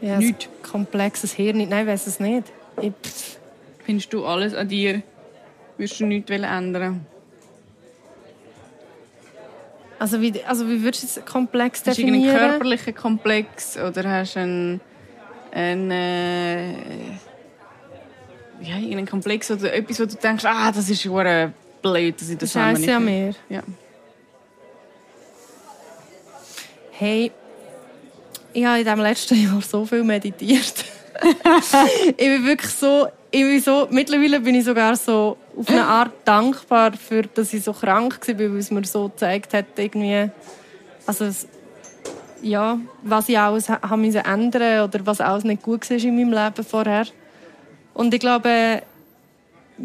[0.00, 0.48] Ja, nicht.
[0.62, 1.68] Komplexes Hirn.
[1.68, 2.44] Nein, weiß es nicht.
[2.80, 2.92] Ich,
[3.84, 5.02] Findest du alles an dir?
[5.76, 7.06] Würdest du nichts ändern?
[10.00, 12.24] Also wie, also wie würdest du es komplex definieren?
[12.24, 14.80] Hast du einen körperlichen Komplex oder hast du einen,
[15.52, 16.72] einen äh,
[18.62, 22.38] ja, einen Komplex oder etwas, wo du denkst, ah, das ist schon blöd, dass ich
[22.38, 23.34] das Scheiße nicht an mir.
[23.50, 23.62] Ja.
[26.92, 27.30] Hey,
[28.54, 30.82] ich habe in diesem letzten Jahr so viel meditiert.
[32.16, 36.12] Ich bin wirklich so, ich bin so, mittlerweile bin ich sogar so auf eine Art
[36.24, 40.30] dankbar für, dass ich so krank war, weil es mir so gezeigt hat, irgendwie,
[41.06, 41.30] also
[42.42, 46.32] ja, was ich alles haben müssen ändern oder was alles nicht gut war in meinem
[46.32, 47.06] Leben vorher.
[47.94, 48.82] Und ich glaube,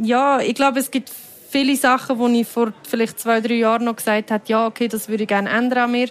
[0.01, 1.11] ja, ich glaube, es gibt
[1.49, 5.09] viele Sachen, wo ich vor vielleicht zwei, drei Jahren noch gesagt habe, ja, okay, das
[5.09, 6.09] würde ich gerne ändern an mir.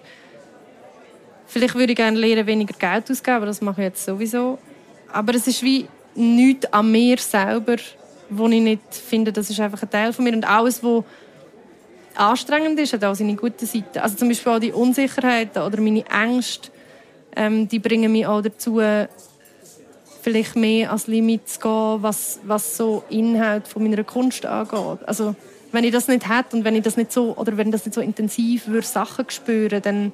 [1.46, 4.58] Vielleicht würde ich gerne lernen, weniger Geld auszugeben, aber das mache ich jetzt sowieso.
[5.14, 7.76] Aber es ist wie nichts an mir selber,
[8.28, 10.32] wo ich nicht finde, das ist einfach ein Teil von mir.
[10.32, 11.04] Und alles, was
[12.16, 14.02] anstrengend ist, hat auch seine gute Seite.
[14.02, 16.70] Also zum Beispiel auch die Unsicherheiten oder meine Ängste,
[17.36, 18.80] ähm, die bringen mich auch dazu,
[20.20, 25.06] vielleicht mehr als Limit zu gehen, was, was so Inhalt von meiner Kunst angeht.
[25.06, 25.36] Also
[25.70, 27.94] wenn ich das nicht hätte und wenn ich das nicht so oder wenn das nicht
[27.94, 30.12] so intensiv würde Sachen spüren, dann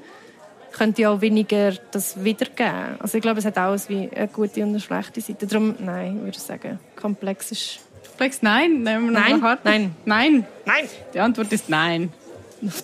[0.73, 2.97] könnte ich auch weniger das wiedergeben.
[2.99, 5.47] Also ich glaube, es hat alles wie eine gute und eine schlechte Seite.
[5.47, 7.81] Darum, nein, würde ich sagen, komplex ist...
[8.09, 8.83] Komplex, nein?
[8.83, 9.95] Nehmen wir nein, nein.
[10.05, 10.47] Nein?
[10.65, 10.89] Nein.
[11.15, 12.13] Die Antwort ist nein.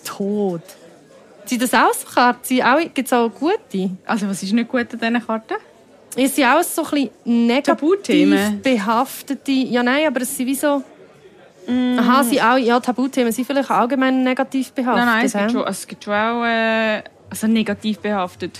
[0.03, 0.61] Tot.
[1.45, 2.93] Sind das auch so Karten?
[2.93, 3.91] Gibt es auch gute?
[4.05, 5.55] Also was ist nicht gut an diesen Karten?
[6.15, 9.51] Es sind auch so ein bisschen negativ behaftete...
[9.51, 10.83] Ja, nein, aber es sind wie so...
[11.67, 11.99] Mm.
[11.99, 15.05] Aha, sie auch, ja, Tabuthemen sind vielleicht allgemein negativ behaftet.
[15.05, 16.43] Nein, nein, es gibt schon, es gibt schon auch...
[16.43, 18.59] Äh also negativ behaftet.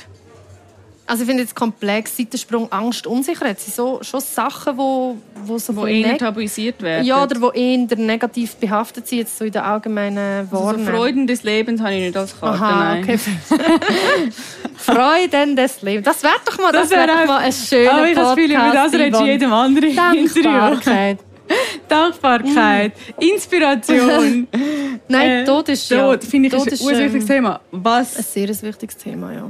[1.09, 5.73] Also ich finde jetzt komplex, Seitensprung, Angst, Unsicherheit, sind so, schon Sachen, wo, wo so
[5.73, 7.05] Wo eher tabuisiert werden.
[7.05, 10.93] Ja, oder wo eher negativ behaftet sind, jetzt so in der allgemeinen also Wahrnehmung.
[10.93, 12.61] Freuden des Lebens habe ich nicht als Karte.
[12.61, 13.17] Aha, okay.
[14.75, 16.03] Freuden des Lebens.
[16.03, 18.35] Das wäre doch mal, das Das wär wär mal ein schöner Aber ich habe das
[18.35, 21.17] Gefühl, über das Podcast, redest jedem anderen Interview.
[21.87, 22.93] Dankbarkeit.
[23.19, 24.47] Inspiration.
[25.07, 26.11] Nein, Äh, Tod ist ja...
[26.11, 27.61] Tod, finde ich, Tod ist ein ein wichtiges ähm, Thema.
[27.71, 29.49] Ein Was sehr wichtiges Thema, ja.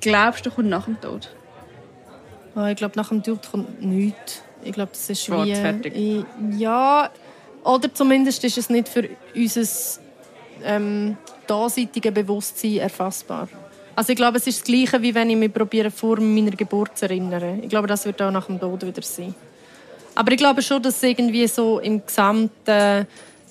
[0.00, 1.30] glaubst du, kommt nach dem Tod?
[2.54, 4.42] Ah, Ich glaube, nach dem Tod kommt nichts.
[4.62, 5.54] Ich glaube, das ist Schwarz, wie...
[5.54, 5.94] fertig.
[5.94, 6.24] Ich,
[6.58, 7.10] ja,
[7.62, 9.62] oder zumindest ist es nicht für unser
[10.64, 13.48] ähm, daseitige Bewusstsein erfassbar.
[13.94, 16.98] Also ich glaube, es ist das Gleiche, wie wenn ich mich probiere, vor meiner Geburt
[16.98, 17.60] zu erinnern.
[17.62, 19.34] Ich glaube, das wird auch nach dem Tod wieder sein.
[20.16, 23.06] Aber ich glaube schon, dass irgendwie so im Gesamten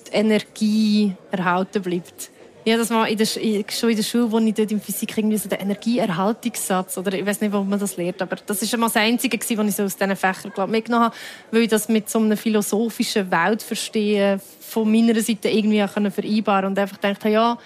[0.06, 2.30] die Energie erhalten bleibt.
[2.64, 5.16] Ja, das war in der, Sch- schon in der Schule, wo ich dort in Physik
[5.16, 8.74] irgendwie so den Energieerhaltungssatz, oder ich weiß nicht, wo man das lernt, aber das ist
[8.74, 11.14] immer das Einzige gewesen, was ich so aus diesen Fächern glaub, mitgenommen habe,
[11.52, 16.78] weil ich das mit so einer philosophischen Weltverstehen von meiner Seite irgendwie auch vereinbaren und
[16.80, 17.56] einfach gedacht ja,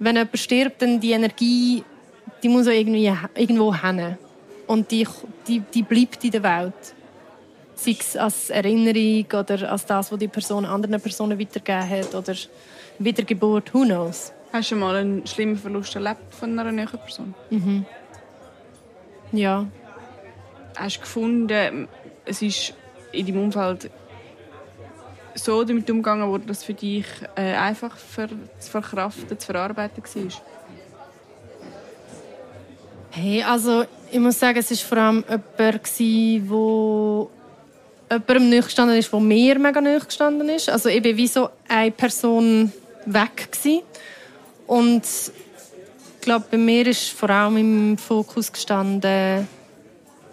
[0.00, 1.84] wenn jemand stirbt, dann die Energie,
[2.42, 4.16] die muss auch irgendwie irgendwo hin.
[4.66, 5.06] Und die,
[5.46, 6.74] die, die bleibt in der Welt
[7.84, 12.34] sei es als Erinnerung oder als das, was die Person anderen Personen weitergegeben hat oder
[12.98, 14.32] Wiedergeburt, who knows.
[14.52, 17.34] Hast du mal einen schlimmen Verlust erlebt von einer näheren Person?
[19.32, 19.66] Ja.
[20.76, 21.88] Hast du gefunden,
[22.24, 22.74] es ist
[23.12, 23.90] in deinem Umfeld
[25.34, 30.32] so damit umgegangen worden, dass es für dich äh, einfach zu verkraften, zu verarbeiten war?
[33.10, 35.24] Hey, also ich muss sagen, es war vor allem
[35.58, 37.01] jemand, wo
[38.12, 40.68] jemandem nahe gestanden ist, der mir mega nahe gestanden ist.
[40.68, 42.72] Also ich war wie so eine Person
[43.06, 43.50] weg.
[43.50, 43.82] Gewesen.
[44.66, 49.48] Und ich glaube, bei mir ist vor allem im Fokus gestanden,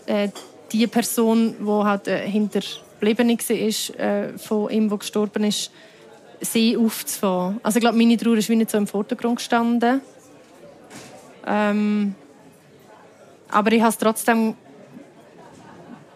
[0.06, 0.30] äh,
[0.72, 5.72] die Person, die halt äh, hinterblieben war, äh, von ihm, der gestorben ist,
[6.42, 7.60] sie aufzufangen.
[7.64, 10.02] Also ich glaube, meine Trauer ist wie nicht so im Vordergrund gestanden.
[11.46, 12.16] Ähm,
[13.50, 14.56] aber ich habe es trotzdem,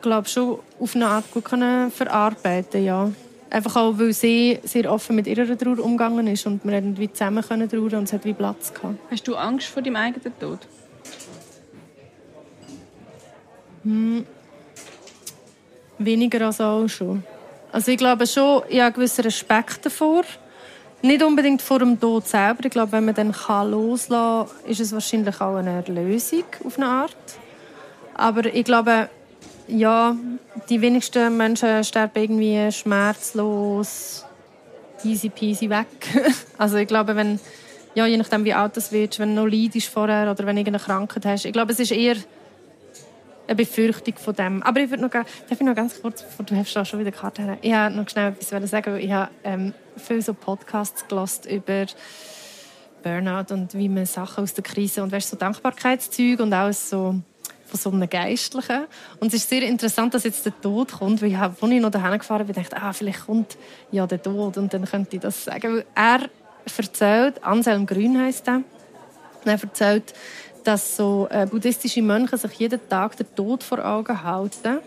[0.03, 3.11] glaube schon auf eine Art gut können verarbeiten, ja.
[3.49, 7.11] Einfach auch, weil sie sehr offen mit ihrer Trauer umgegangen ist und wir haben wie
[7.11, 8.95] zusammen können trauern und es hat wie Platz gehabt.
[9.09, 10.59] Hast du Angst vor deinem eigenen Tod?
[15.99, 17.23] Weniger als auch schon.
[17.71, 20.23] Also ich glaube schon, ich habe einen gewissen Respekt davor.
[21.01, 22.63] Nicht unbedingt vor dem Tod selber.
[22.63, 23.35] Ich glaube, wenn man dann
[23.69, 27.15] loslassen kann, ist es wahrscheinlich auch eine Erlösung auf eine Art.
[28.15, 29.09] Aber ich glaube,
[29.67, 30.15] ja,
[30.69, 34.25] die wenigsten Menschen sterben irgendwie schmerzlos,
[35.03, 35.87] easy peasy weg.
[36.57, 37.39] Also ich glaube, wenn,
[37.95, 40.61] ja, je nachdem wie alt du wirst, wenn du noch leidest vorher oder wenn du
[40.61, 42.15] irgendeine Krankheit hast, ich glaube, es ist eher
[43.47, 44.63] eine Befürchtung von dem.
[44.63, 47.17] Aber ich würde noch, darf ich noch ganz kurz, bevor du hast schon wieder die
[47.17, 47.57] Karte her.
[47.61, 51.85] Ich habe noch schnell etwas sagen, ich habe ähm, viele so Podcasts gelost über
[53.03, 57.15] Burnout und wie man Sachen aus der Krise und weißt, so Dankbarkeitszeug und auch so
[57.73, 58.85] von so einem Geistlichen.
[59.19, 61.89] Und es ist sehr interessant, dass jetzt der Tod kommt, weil ich als ich noch
[61.89, 63.57] dahin gefahren bin, dachte ah, vielleicht kommt
[63.91, 65.77] ja der Tod und dann könnte ich das sagen.
[65.77, 66.29] Weil er
[66.77, 68.61] erzählt, Anselm Grün heisst er,
[69.45, 70.13] er erzählt,
[70.63, 74.79] dass so äh, buddhistische Mönche sich jeden Tag den Tod vor Augen halten.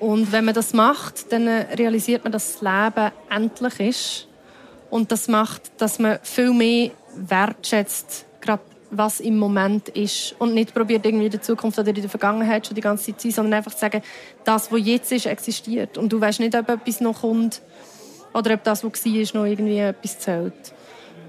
[0.00, 4.28] Und wenn man das macht, dann äh, realisiert man, dass das Leben endlich ist.
[4.90, 8.62] Und das macht, dass man viel mehr wertschätzt, gerade
[8.96, 10.34] was im Moment ist.
[10.38, 13.20] Und nicht probiert, irgendwie in der Zukunft oder in der Vergangenheit schon die ganze Zeit
[13.20, 14.02] zu sein, sondern einfach zu sagen,
[14.44, 15.98] das, was jetzt ist, existiert.
[15.98, 17.62] Und du weißt nicht, ob etwas noch kommt
[18.32, 20.74] oder ob das, was war, noch irgendwie etwas zählt.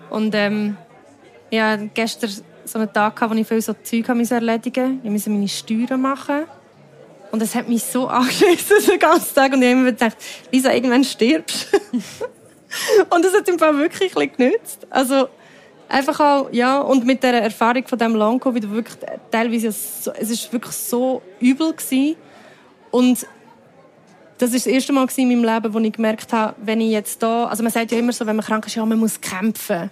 [0.09, 0.77] Und ähm,
[1.51, 2.29] ja, gestern
[2.65, 4.99] so einen Tag, wo ich viel so Zeug erledigen musste.
[5.03, 6.45] Ich musste meine Steuern machen.
[7.31, 9.53] Und es hat mich so angeschissen, den ganzen Tag.
[9.53, 10.17] Und ich habe immer gedacht,
[10.51, 11.67] Lisa, irgendwann stirbst
[13.09, 14.87] Und das hat im Fall wirklich ein genützt.
[14.89, 15.29] Also,
[15.89, 18.97] einfach auch, ja, und mit der Erfahrung von dem Long-Covid, wo wirklich
[19.31, 22.15] teilweise, so, es ist wirklich so übel gewesen.
[22.91, 23.25] Und
[24.37, 27.21] das ist das erste Mal in meinem Leben, wo ich gemerkt habe, wenn ich jetzt
[27.23, 29.89] da, also man sagt ja immer so, wenn man krank ist, ja, man muss kämpfen.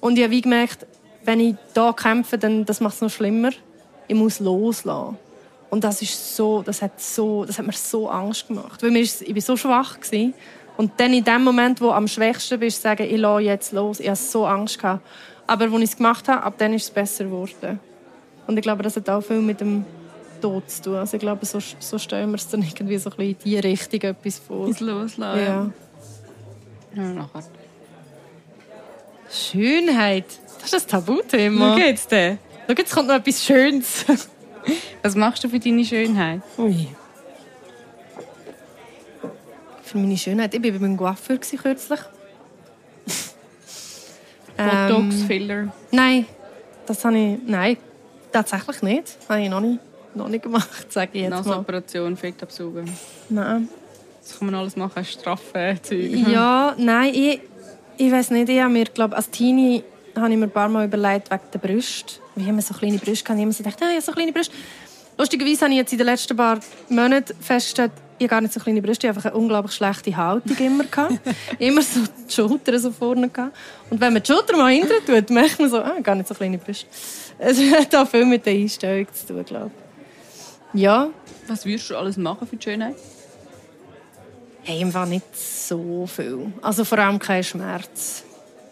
[0.00, 0.86] Und ich habe wie gemerkt,
[1.24, 3.50] wenn ich da kämpfe, dann das macht es noch schlimmer.
[4.08, 5.16] Ich muss loslassen.
[5.70, 9.00] Und das ist so, das hat so, das hat mir so Angst gemacht, weil mir
[9.00, 10.34] ist, ich bin so schwach gewesen.
[10.82, 14.00] Und dann in dem Moment, wo du am schwächsten bist, sagen, ich lasse jetzt los.
[14.00, 15.06] Ich hatte so Angst gehabt.
[15.46, 17.78] Aber als ich es gemacht habe, ab dann ist es besser geworden.
[18.48, 19.84] Und ich glaube, das hat auch viel mit dem
[20.40, 20.96] Tod zu tun.
[20.96, 23.58] Also ich glaube, so, so stellen wir es dann irgendwie so ein bisschen in die
[23.60, 24.66] Richtung etwas vor.
[24.66, 25.72] Ins Loslassen.
[26.96, 27.00] Ja.
[27.00, 27.28] ja.
[29.30, 30.26] Schönheit.
[30.56, 31.76] Das ist das Tabuthema.
[31.76, 32.38] Wie geht's dir?
[32.66, 34.04] Schau, jetzt kommt noch etwas Schönes.
[35.02, 36.42] Was machst du für deine Schönheit?
[36.58, 36.88] Ui.
[39.92, 40.54] Für meine Schönheit.
[40.54, 42.00] Ich war bei meinem Coiffeur kürzlich.
[44.56, 45.72] Botox, Ähm, Filler.
[45.90, 46.24] Nein,
[46.86, 47.38] das habe ich.
[47.46, 47.76] Nein,
[48.32, 49.18] tatsächlich nicht.
[49.20, 49.80] Das habe ich noch nicht,
[50.14, 51.42] noch nicht gemacht, sage ich jetzt mal.
[51.42, 52.90] Nasoperation, Fett absaugen.
[53.28, 53.68] Nein.
[54.22, 56.10] Das kann man alles machen, straffe Zeug.
[56.26, 57.40] Ja, nein, ich,
[57.98, 58.48] ich weiß nicht.
[58.48, 59.84] Ich habe mir, glaube als Teenie
[60.16, 62.18] habe ich mir ein paar Mal überlegt, wegen der Brust.
[62.34, 63.28] Wie haben wir so kleine Brüste gehabt?
[63.28, 64.54] Ich habe immer so gedacht, ah, ich habe so kleine Brüste.
[65.18, 67.92] Lustigerweise habe ich jetzt in den letzten paar Monaten festgestellt,
[68.24, 71.20] ich gar nicht so kleine Brüste, einfach eine unglaublich schlechte Haltung immer gehabt.
[71.58, 73.56] immer so die Schultern so vorne gehabt.
[73.90, 76.34] Und wenn man die Schultern mal hinten tut, merkt man so, ah, gar nicht so
[76.34, 76.86] kleine Brüste.
[77.38, 79.70] Es hat auch viel mit der Einstellung zu tun, glaube
[80.74, 80.80] ich.
[80.80, 81.08] Ja,
[81.48, 82.94] Was würdest du alles machen für die Schönheit?
[84.62, 86.52] Hey, im Fall nicht so viel.
[86.62, 88.22] Also vor allem kein Schmerz.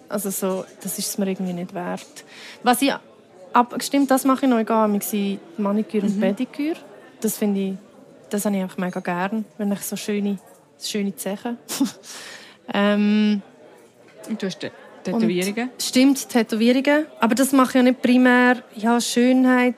[0.08, 2.24] Also so, das ist es mir irgendwie nicht wert.
[2.62, 2.92] Was ich
[3.52, 6.76] abgestimmt, das mache ich noch egal, sind Maniküre und Pediküre.
[7.20, 7.74] Das finde ich,
[8.30, 10.38] das habe ich einfach mega gern, wenn ich so schöne,
[10.80, 11.58] schöne Zeichen.
[12.74, 13.42] ähm,
[14.28, 14.70] Und du hast Tä-
[15.04, 15.70] Tätowierungen.
[15.80, 17.06] stimmt, Tätowierungen.
[17.20, 19.74] Aber das mache ich ja nicht primär, ja, Schönheit.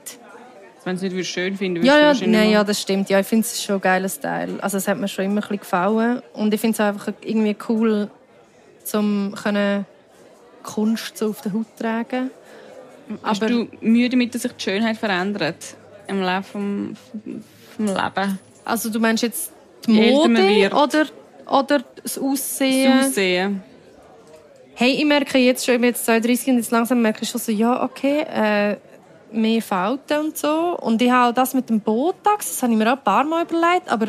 [0.84, 3.08] Wenn du es nicht schön finden würdest, Ja, ja, du nein, ja, das stimmt.
[3.08, 4.58] Ja, ich finde es schon ein geiler Style.
[4.60, 6.22] Also es hat mir schon immer ein bisschen gefallen.
[6.32, 8.10] Und ich finde es einfach irgendwie cool,
[8.82, 9.86] zum können
[10.64, 12.30] Kunst so auf der Haut tragen.
[13.22, 15.76] Hast aber- du Mühe damit, dass sich die Schönheit verändert
[16.08, 16.96] im Laufe vom,
[17.72, 18.38] vom Leben?
[18.64, 19.52] Also du meinst jetzt
[19.86, 21.06] die Mode oder,
[21.46, 23.00] oder das Das Aussehen?
[23.00, 23.62] Aussehen.
[24.74, 27.40] Hey, ich merke jetzt schon, ich bin jetzt 32 und jetzt langsam merke ich schon
[27.40, 28.76] so, ja, okay, äh,
[29.32, 30.78] mehr Falten und so.
[30.78, 33.44] Und ich habe das mit dem Botox, das habe ich mir auch ein paar Mal
[33.44, 34.08] überlegt, aber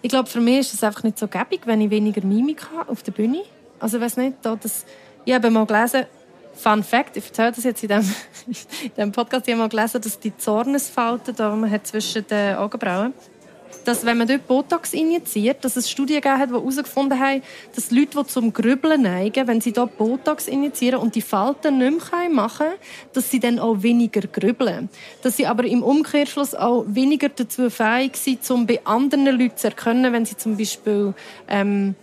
[0.00, 2.90] ich glaube, für mich ist es einfach nicht so gäbig, wenn ich weniger Mimik habe
[2.90, 3.42] auf der Bühne.
[3.78, 4.84] Also ich weiß nicht, da das,
[5.24, 6.06] ich habe mal gelesen,
[6.62, 8.14] Fun Fact, ich erzähle das jetzt in diesem,
[8.46, 12.54] in diesem Podcast, ich habe mal gelesen, dass die Zornesfalten, die man hat zwischen den
[12.54, 13.12] Augenbrauen,
[13.84, 17.42] dass wenn man dort Botox injiziert, dass es Studien gegeben hat, die herausgefunden haben,
[17.74, 22.12] dass Leute, die zum Grübeln neigen, wenn sie dort Botox injizieren und die Falten nicht
[22.12, 22.78] mehr machen können,
[23.12, 24.88] dass sie dann auch weniger grübeln.
[25.22, 29.66] Dass sie aber im Umkehrschluss auch weniger dazu fähig sind, um bei anderen Leuten zu
[29.66, 31.14] erkennen, wenn sie zum Beispiel
[31.48, 31.96] ähm,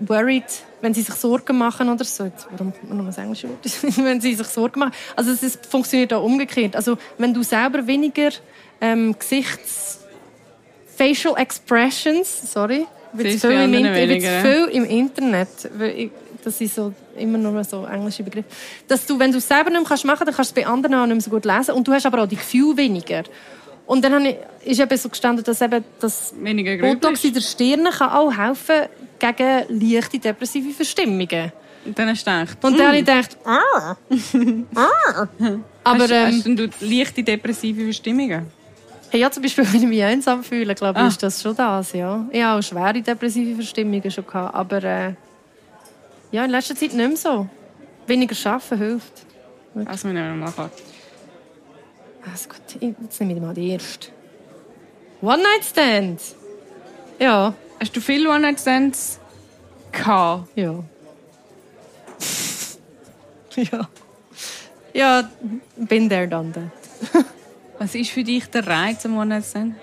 [0.00, 0.44] worried,
[0.80, 2.24] wenn sie sich Sorgen machen oder so.
[2.24, 3.58] Jetzt, warum noch das englische Wort?
[4.04, 4.92] wenn sie sich Sorgen machen.
[5.16, 6.76] Also es ist, funktioniert auch umgekehrt.
[6.76, 8.30] Also wenn du selber weniger
[8.80, 10.00] ähm, Gesichts
[10.96, 12.86] Facial Expressions, sorry,
[13.18, 15.48] ist viel, im, anderen Inter- ich bin zu weniger, viel im Internet.
[16.44, 18.48] Das sind so, immer nur so englische Begriffe.
[18.88, 20.70] Dass du, wenn du es selber nicht mehr kannst machen kannst, kannst du es bei
[20.70, 21.72] anderen auch nicht mehr so gut lesen.
[21.72, 23.22] Und du hast aber auch die Gefühle weniger.
[23.86, 26.32] Und dann habe ich, ist eben so gestanden, dass eben das
[26.80, 28.86] Botox in der Stirn kann auch helfen
[29.18, 31.52] gegen leichte depressive Verstimmungen.
[31.84, 33.96] Und dann hast du gedacht, Und dann habe ich gedacht, ah,
[34.76, 35.26] ah.
[35.84, 38.46] Aber hast, ähm, hast du leichte depressive Verstimmungen?
[39.10, 41.08] hey, ja, zum Beispiel, wenn ich mich einsam fühle, glaube ich, Ah.
[41.08, 42.24] ist das schon das, ja.
[42.30, 45.12] Ich habe auch schwere depressive Verstimmungen schon gehabt, aber äh,
[46.30, 47.46] ja, in letzter Zeit nicht mehr so.
[48.06, 49.12] Weniger arbeiten hilft.
[49.84, 50.82] Also, wir nehmen mal Karte.
[52.30, 54.08] Also gut, jetzt nehme ich mal die erste.
[55.22, 56.20] One-Night-Stand.
[57.18, 59.18] Ja, Hast du viele One-Night-Stands
[59.90, 60.48] gehabt?
[60.54, 60.84] ja.
[63.56, 63.88] ja.
[64.94, 65.28] Ja,
[65.74, 66.70] bin there, done that.
[67.80, 69.74] Was ist für dich der Reiz am One-Night-Stand?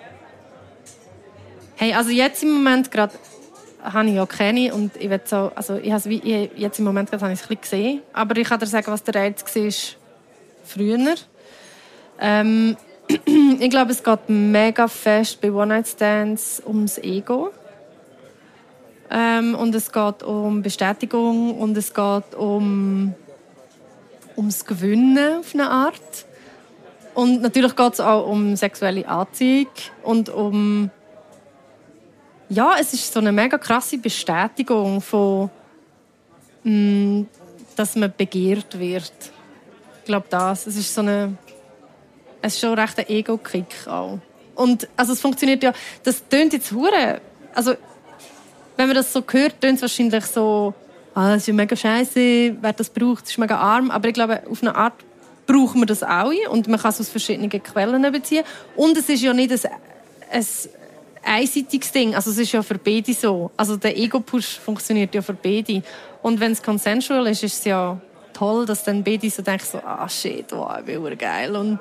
[1.75, 3.13] Hey, also jetzt im Moment gerade
[3.83, 7.23] habe ich ja keine und ich will so, also ich habe jetzt im Moment gerade
[7.23, 9.71] habe ich es ein bisschen gesehen, aber ich kann dir sagen, was der Reiz war
[10.63, 11.15] früher.
[12.19, 12.77] Ähm,
[13.59, 17.51] ich glaube, es geht mega fest bei One-Night-Stands ums Ego.
[19.09, 23.15] Ähm, und es geht um Bestätigung und es geht um
[24.37, 26.25] ums Gewinnen auf eine Art.
[27.15, 29.67] Und natürlich geht es auch um sexuelle Anziehung
[30.03, 30.91] und um
[32.49, 35.51] ja, es ist so eine mega krasse Bestätigung von,
[36.63, 37.25] mh,
[37.75, 39.13] dass man begehrt wird.
[39.99, 40.65] Ich glaube das.
[40.65, 41.37] Es ist so eine,
[42.41, 44.19] es ist schon recht ein Ego-Kick auch.
[44.55, 45.73] Und also es funktioniert ja,
[46.03, 47.21] das tönt jetzt hure,
[47.53, 47.75] also
[48.75, 50.73] wenn man das so hört, tönt es wahrscheinlich so,
[51.13, 53.91] ah, das ist ja mega scheiße, wer das braucht, ist mega arm.
[53.91, 54.93] Aber ich glaube, auf eine Art
[55.45, 58.43] braucht man das auch und man kann es aus verschiedenen Quellen beziehen.
[58.75, 59.71] Und es ist ja nicht ein,
[60.31, 60.45] ein
[61.23, 62.15] einseitiges Ding.
[62.15, 63.51] Also es ist ja für beide so.
[63.57, 65.83] Also der Ego-Push funktioniert ja für beide.
[66.21, 67.99] Und wenn es consensual ist, ist es ja
[68.39, 71.79] toll, dass dann beide so denken, so, ah shit, wow, ich bin geil und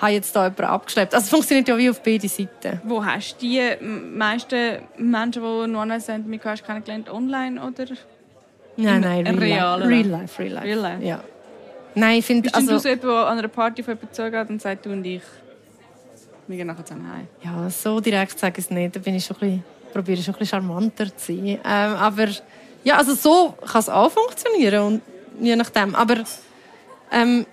[0.00, 1.14] habe jetzt da jemanden abgeschleppt.
[1.14, 2.80] Also es funktioniert ja wie auf beide Seiten.
[2.84, 7.10] Wo hast du die meisten Menschen, die einen One-Night-Stand mit hast, kennengelernt?
[7.10, 7.84] Online oder?
[8.76, 9.88] Nein, nein, real, life.
[9.88, 10.66] Real life, real life.
[10.66, 11.04] Real life?
[11.04, 11.22] Ja.
[11.94, 14.62] Nein, ich finde, also, du so jemand, der an einer Party von jemandem zugeht und
[14.62, 15.22] sagt, du und ich
[16.48, 17.28] Wir gehen nachher zusammen heim.
[17.44, 18.96] Ja, so direkt sage ich es nicht.
[18.96, 21.46] Da bin ich schon ein bisschen, probiere ich schon ein bisschen charmanter zu sein.
[21.46, 22.28] Ähm, aber
[22.82, 24.82] ja, also so kann es auch funktionieren.
[24.84, 25.02] Und
[25.40, 25.94] je nachdem.
[25.94, 26.24] Aber
[27.10, 27.46] ähm,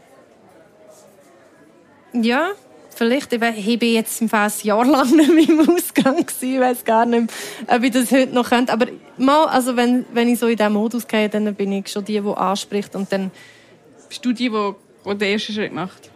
[2.13, 2.49] ja,
[2.95, 3.33] vielleicht.
[3.33, 6.55] Ich, ich bin jetzt im Fall ein Jahr lang nicht mehr im Ausgang gewesen.
[6.55, 7.31] Ich weiß gar nicht,
[7.67, 8.73] ob ich das heute noch könnte.
[8.73, 12.05] Aber mal, also wenn, wenn ich so in diesem Modus gehe, dann bin ich schon
[12.05, 13.31] die, die anspricht und dann
[14.07, 14.73] Bist du die, die,
[15.05, 16.09] die den ersten Schritt macht?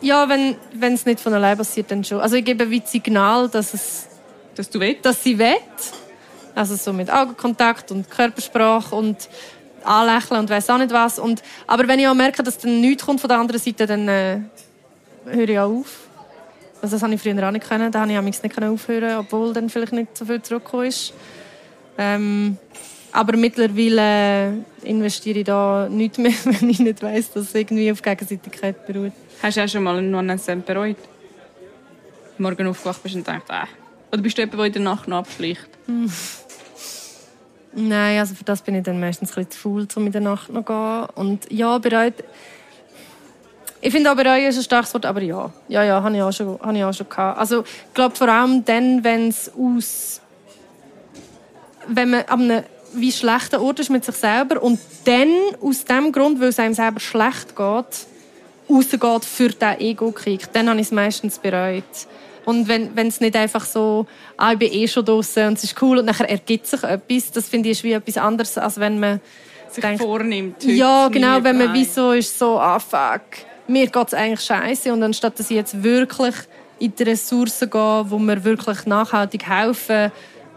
[0.00, 2.20] ja, wenn wenn es nicht von allein passiert, dann schon.
[2.20, 4.08] Also ich gebe wie das Signal, dass es
[4.56, 5.04] Dass du willst?
[5.04, 5.54] dass sie will.
[6.56, 9.28] Also so mit Augenkontakt und Körpersprache und
[9.84, 11.18] anlächeln und weiß auch nicht was.
[11.18, 14.08] Und, aber wenn ich auch merke, dass dann nichts kommt von der anderen Seite, dann
[14.08, 14.40] äh,
[15.26, 16.00] höre ich auch auf.
[16.80, 17.92] Also das habe ich früher auch nicht können.
[17.92, 21.14] Da habe ich amigs nicht können aufhören, obwohl dann vielleicht nicht so viel zurückgekommen ist.
[21.96, 22.58] Ähm,
[23.12, 28.02] aber mittlerweile investiere ich da nichts mehr, wenn ich nicht weiss, dass es irgendwie auf
[28.02, 29.12] Gegenseitigkeit beruht.
[29.42, 30.96] Hast du auch schon mal einen Non-Assent bereut?
[32.38, 33.66] Morgen aufgewacht bist und denkst, äh.
[34.10, 35.68] Oder bist du jemand, der in der Nacht noch abschleicht?
[37.74, 40.20] Nein, also für das bin ich dann meistens ein bisschen zu faul, um in der
[40.20, 41.06] Nacht noch zu gehen.
[41.14, 42.14] Und ja, bereut.
[43.80, 45.50] Ich finde auch bereuen ist ein starkes Wort, aber ja.
[45.68, 47.38] Ja, ja, habe ich auch schon, ich auch schon gehabt.
[47.38, 50.20] Also, ich glaube vor allem dann, wenn es aus.
[51.88, 52.64] Wenn man an einem
[52.94, 56.74] wie schlechten Ort ist mit sich selber und dann aus dem Grund, weil es einem
[56.74, 58.06] selber schlecht geht,
[58.70, 61.84] rausgeht für diesen Ego-Krieg, dann habe ich es meistens bereut.
[62.44, 65.80] Und wenn, es nicht einfach so, ah, ich bin eh schon draußen und es ist
[65.80, 68.98] cool und nachher ergibt sich etwas, das finde ich ist wie etwas anderes, als wenn
[68.98, 69.20] man
[69.70, 70.64] Sich denkt, vornimmt.
[70.64, 71.74] ja, genau, wenn man nein.
[71.74, 73.22] wie so ist, so, ah, fuck,
[73.68, 76.34] mir geht es eigentlich scheiße und anstatt dass ich jetzt wirklich
[76.80, 80.10] in die Ressourcen gehe, wo mir wirklich nachhaltig helfen,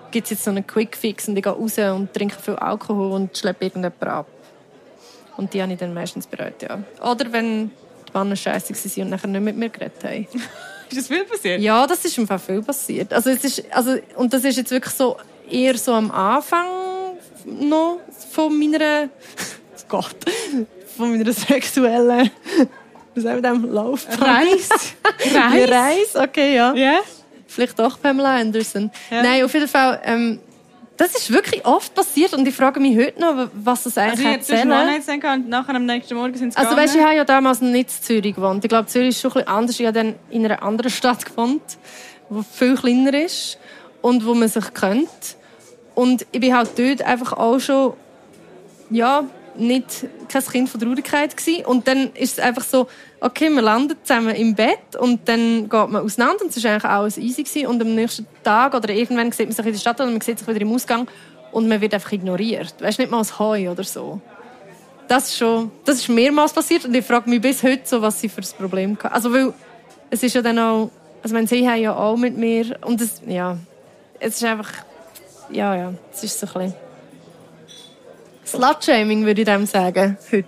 [0.09, 3.37] gibt es jetzt so einen Quick-Fix und ich gehe raus und trinke viel Alkohol und
[3.37, 4.27] schleppe irgendjemanden ab.
[5.37, 6.79] Und die habe ich dann meistens bereut, ja.
[7.03, 7.69] Oder wenn
[8.07, 10.27] die Männer scheiße waren und nachher nicht mit mir geredet haben.
[10.89, 11.61] Ist das viel passiert?
[11.61, 13.11] Ja, das ist im Fall viel passiert.
[13.13, 15.17] Also es ist, also, und das ist jetzt wirklich so
[15.49, 16.67] eher so am Anfang
[17.45, 17.99] noch
[18.31, 19.09] von meiner,
[19.87, 20.15] Gott,
[20.97, 22.29] von meiner sexuellen,
[23.13, 24.19] was sagen wir dem, Laufbahn?
[24.19, 24.69] Reis?
[25.33, 25.69] Reis?
[25.69, 26.73] Reis, okay, ja.
[26.73, 26.99] Ja?
[27.47, 28.91] Vielleicht doch Pamela Anderson.
[29.09, 29.23] Ja.
[29.23, 30.39] Nein, auf jeden Fall, ähm,
[30.97, 34.19] das ist wirklich oft passiert und ich frage mich heute noch, was das Also eigentlich
[34.21, 34.81] ich hat hatte zu einen zählen.
[34.81, 37.61] One-Night-Stand gehabt und nachher am nächsten Morgen sind sie Also weißt, ich habe ja damals
[37.61, 38.63] nicht in Zürich gewohnt.
[38.63, 39.79] Ich glaube, Zürich ist schon ein bisschen anders.
[39.79, 41.61] Ich habe dann in einer anderen Stadt gewohnt,
[42.29, 43.57] die viel kleiner ist
[44.01, 45.09] und wo man sich kennt.
[45.95, 47.93] Und ich bin halt dort einfach auch schon,
[48.89, 49.25] ja,
[49.57, 51.65] nicht kein Kind von Traurigkeit gewesen.
[51.65, 52.87] Und dann ist es einfach so,
[53.19, 56.85] okay, wir landen zusammen im Bett und dann geht man auseinander und es ist eigentlich
[56.85, 57.67] alles easy gewesen.
[57.67, 60.39] Und am nächsten Tag oder irgendwann sieht man sich in der Stadt und man sieht
[60.39, 61.07] sich wieder im Ausgang
[61.51, 62.75] und man wird einfach ignoriert.
[62.79, 64.21] Weißt nicht mal als Heu oder so.
[65.07, 68.19] Das ist schon, das ist mehrmals passiert und ich frage mich bis heute so, was
[68.19, 69.13] sie für ein Problem hatten.
[69.13, 69.53] Also weil
[70.09, 70.89] es ist ja dann auch,
[71.21, 73.57] also wenn sie haben ja auch mit mir und es, ja,
[74.19, 74.71] es ist einfach,
[75.49, 76.84] ja, ja, es ist so ein bisschen
[78.45, 80.45] Slut-Shaming, würde ich dem sagen, heute.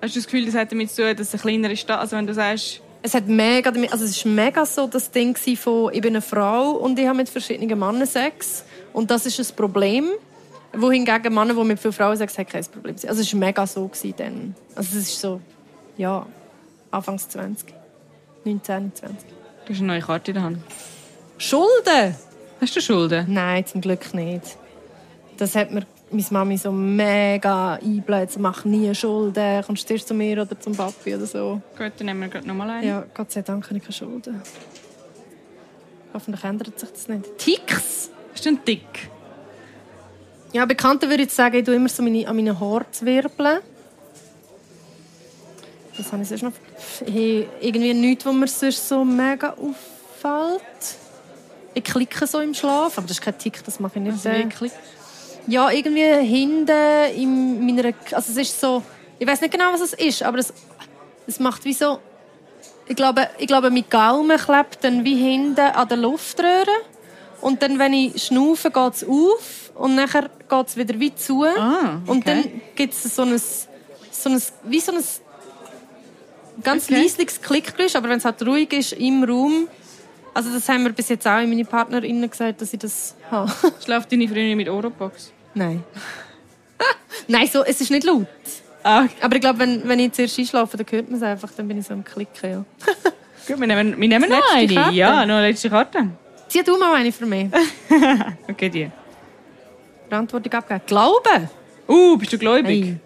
[0.00, 2.16] Hast du das Gefühl, das hat damit zu tun, dass es eine kleinere Stadt also
[2.16, 6.00] wenn du sagst, Es hat mega, also es ist mega so das Ding von, ich
[6.00, 10.06] bin eine Frau und ich habe mit verschiedenen Männern Sex und das ist ein Problem.
[10.74, 13.10] Wohingegen Männer, die mit vielen Frauen Sex haben, kein Problem sind.
[13.10, 14.54] Also es war mega so dann.
[14.74, 15.40] Also es ist so,
[15.98, 16.26] ja,
[16.92, 17.74] Anfangs 20.
[18.44, 19.18] 19, 20.
[19.64, 20.58] du hast eine neue Karte in der Hand.
[21.38, 22.14] Schulden?
[22.60, 23.26] Hast du Schulden?
[23.28, 24.58] Nein, zum Glück nicht.
[25.38, 28.30] Das hat mir meine Mami so mega eingebläht.
[28.30, 29.62] So, mach nie Schulden.
[29.64, 31.60] Kommst du zuerst zu mir oder zum Papi oder so.
[31.76, 32.88] Gut, dann nehmen wir gerade nochmal einen.
[32.88, 34.42] Ja, Gott sei Dank habe ich keine Schulden.
[36.14, 37.38] Hoffentlich ändert sich das nicht.
[37.38, 38.10] Ticks?
[38.32, 39.10] Bist du ein Dick?
[40.52, 43.60] Ja, Bekannte würde ich sagen, ich tue immer so meine, an meinen Haaren zu wirbeln.
[45.96, 46.52] Das habe ich sonst noch.
[47.06, 50.96] Hey, irgendwie nichts, was mir sonst so mega auffällt.
[51.74, 54.12] Ich klicke so im Schlaf, aber das ist kein Tick, das mache ich nicht.
[54.12, 54.72] Also äh, wirklich?
[55.46, 56.70] Ja, irgendwie hinten
[57.16, 57.92] in meiner...
[58.12, 58.82] Also es ist so...
[59.18, 60.52] Ich weiß nicht genau, was es ist, aber es,
[61.26, 61.98] es macht wie so...
[62.86, 66.66] Ich glaube, ich glaube, mein Gaumen klebt dann wie hinten an der Luftröhre.
[67.40, 69.72] Und dann, wenn ich schnaufe, geht es auf.
[69.74, 71.44] Und nachher geht es wieder wie zu.
[71.44, 72.10] Ah, okay.
[72.10, 74.42] Und dann gibt es so ein, so ein...
[74.64, 75.02] Wie so ein
[76.62, 77.02] ganz Okay.
[77.02, 77.96] leisliches Klickgeräusch.
[77.96, 79.68] Aber wenn es halt ruhig ist im Raum...
[80.34, 83.52] Also das haben wir bis jetzt auch in meine Partnerinnen gesagt, dass ich das habe.
[83.84, 85.32] Schlaft deine Freundin mit Oropax?
[85.54, 85.84] Nein.
[87.28, 88.26] Nein, so, es ist nicht laut.
[88.82, 91.68] Ah, Aber ich glaube, wenn, wenn ich zuerst einschlafe, dann hört man es einfach, dann
[91.68, 92.50] bin ich so am Klicken.
[92.50, 92.64] Ja.
[93.46, 94.74] gut, wir nehmen, wir nehmen noch eine.
[94.74, 94.94] Karte?
[94.94, 96.08] Ja, noch eine letzte Karte.
[96.48, 97.48] Zieh du mal eine für mich.
[98.48, 98.90] Okay, die.
[100.08, 100.80] Verantwortung abgeben.
[100.86, 101.48] Glauben?
[101.88, 102.84] Uh, bist du gläubig?
[102.84, 102.98] Hey.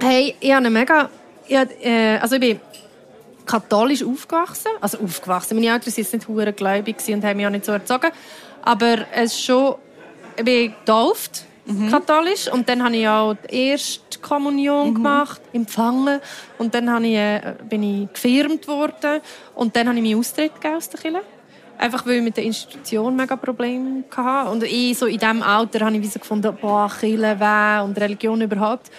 [0.00, 1.10] Hey, ich habe eine mega...
[1.46, 2.60] Ich, äh, also ich bin
[3.46, 4.70] katholisch aufgewachsen.
[4.80, 5.54] Also aufgewachsen.
[5.56, 8.10] Meine Eltern waren nicht hure gläubig und haben mich auch nicht so erzogen.
[8.62, 9.76] Aber es ist schon,
[10.36, 11.90] ich bin getauft, mhm.
[11.90, 12.50] katholisch.
[12.52, 14.94] Und dann habe ich auch die erste Kommunion mhm.
[14.94, 16.20] gemacht, empfangen.
[16.58, 19.20] Und dann habe ich, äh, bin ich gefirmt worden.
[19.54, 21.22] Und dann habe ich meinen Austritt aus der Kirche.
[21.78, 24.50] Einfach weil ich mit der Institution mega Probleme hatte.
[24.50, 28.40] Und ich so in diesem Alter habe ich so gefunden, boah, Kirche, weh und Religion
[28.40, 28.90] überhaupt.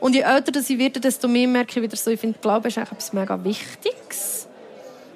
[0.00, 2.76] Und je älter ich werde, desto mehr merke ich wieder so, ich finde, Glaube ist
[2.76, 4.46] etwas mega Wichtiges.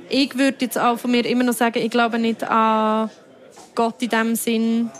[0.08, 3.10] Ich würde jetzt auch von mir immer noch sagen, ich glaube nicht an
[3.74, 4.90] Gott in dem Sinn,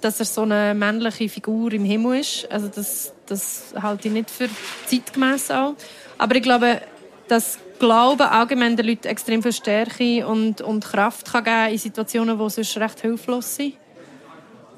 [0.00, 2.50] dass er so eine männliche Figur im Himmel ist.
[2.50, 4.48] Also das, das halte ich nicht für
[4.86, 5.74] zeitgemäß auch.
[6.18, 6.82] Aber ich glaube,
[7.28, 12.38] dass Glauben allgemein den Leuten extrem viel Stärke und, und Kraft kann geben in Situationen,
[12.38, 13.74] die sonst recht hilflos sind.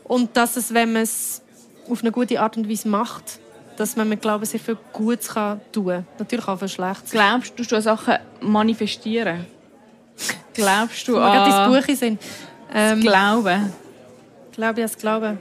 [0.05, 1.43] Und dass es, wenn man es
[1.89, 3.41] auf eine gute Art und Weise macht,
[3.81, 6.07] dass man mit Glauben sehr viel Gutes kann tun kann.
[6.19, 7.11] Natürlich auch viel Schlechtes.
[7.11, 9.47] Glaubst du, du an Sachen manifestieren?
[10.53, 11.49] Glaubst du an...
[11.49, 12.23] Ich dein Buch sind.
[12.75, 13.73] Ähm, Glauben?
[14.53, 15.39] Glaube ich an das Glauben.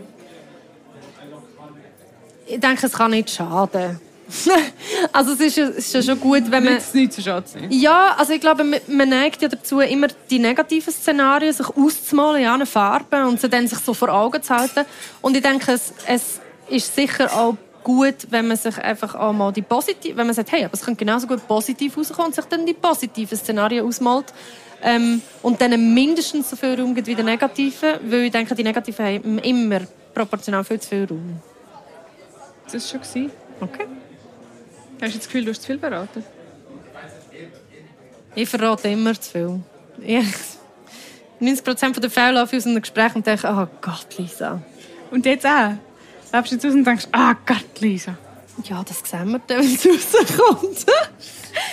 [2.47, 3.99] Ich denke, es kann nicht schaden.
[5.11, 6.77] also es ist, ja, es ist ja schon gut, wenn man...
[6.77, 7.67] Es nicht zu schade sein.
[7.71, 12.43] Ja, also ich glaube, man, man neigt ja dazu, immer die negativen Szenarien sich auszumalen,
[12.43, 14.85] ja, eine Farbe und sie dann sich so vor Augen zu halten.
[15.19, 17.57] Und ich denke, es, es ist sicher auch
[17.89, 20.81] gut, wenn man sich einfach auch mal die positiv, wenn man sagt, hey, aber es
[20.81, 24.31] könnte genauso gut positiv rauskommen und sich dann die positiven Szenarien ausmalt.
[24.83, 28.63] Ähm, und dann mindestens so viel Raum gibt wie die negativen, weil ich denke, die
[28.63, 29.81] negativen haben immer
[30.13, 31.41] proportional viel zu viel Raum.
[32.71, 33.31] Das war schon.
[33.59, 33.87] Okay.
[35.01, 36.23] Hast du das Gefühl, du hast zu viel beraten?
[38.35, 39.59] Ich verrate immer zu viel.
[39.99, 40.25] Ich
[41.41, 44.61] 90% der Fälle laufe ich aus einem Gespräch und denke, oh Gott, Lisa.
[45.09, 45.73] Und jetzt auch?
[46.31, 48.17] Läufst du jetzt aus und denkst, ah Gott, Lisa.
[48.63, 50.85] Ja, das sehen wir dann, wenn es rauskommt.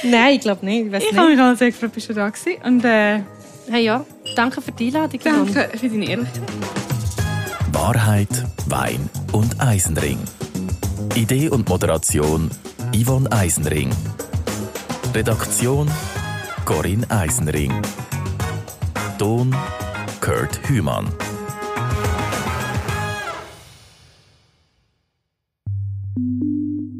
[0.02, 0.92] Nein, ich glaube nicht.
[0.92, 2.62] Ich, ich habe mich auch sehr gefreut, bist du da gewesen.
[2.62, 3.20] Und, äh,
[3.68, 4.04] hey, ja,
[4.34, 5.20] danke für die Einladung.
[5.22, 6.42] Danke für deine Ehrlichkeit.
[7.72, 8.28] Wahrheit,
[8.66, 10.18] Wein und Eisenring.
[11.14, 12.50] Idee und Moderation
[12.94, 13.90] Yvonne Eisenring.
[15.14, 15.90] Redaktion
[16.64, 17.72] Corinne Eisenring.
[19.18, 19.54] Ton
[20.20, 21.06] Kurt Hümann.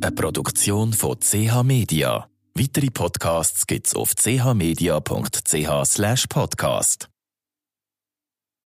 [0.06, 2.28] Eine Produktion von CH Media.
[2.54, 7.08] Weitere Podcasts gibt's auf chmedia.ch/podcast.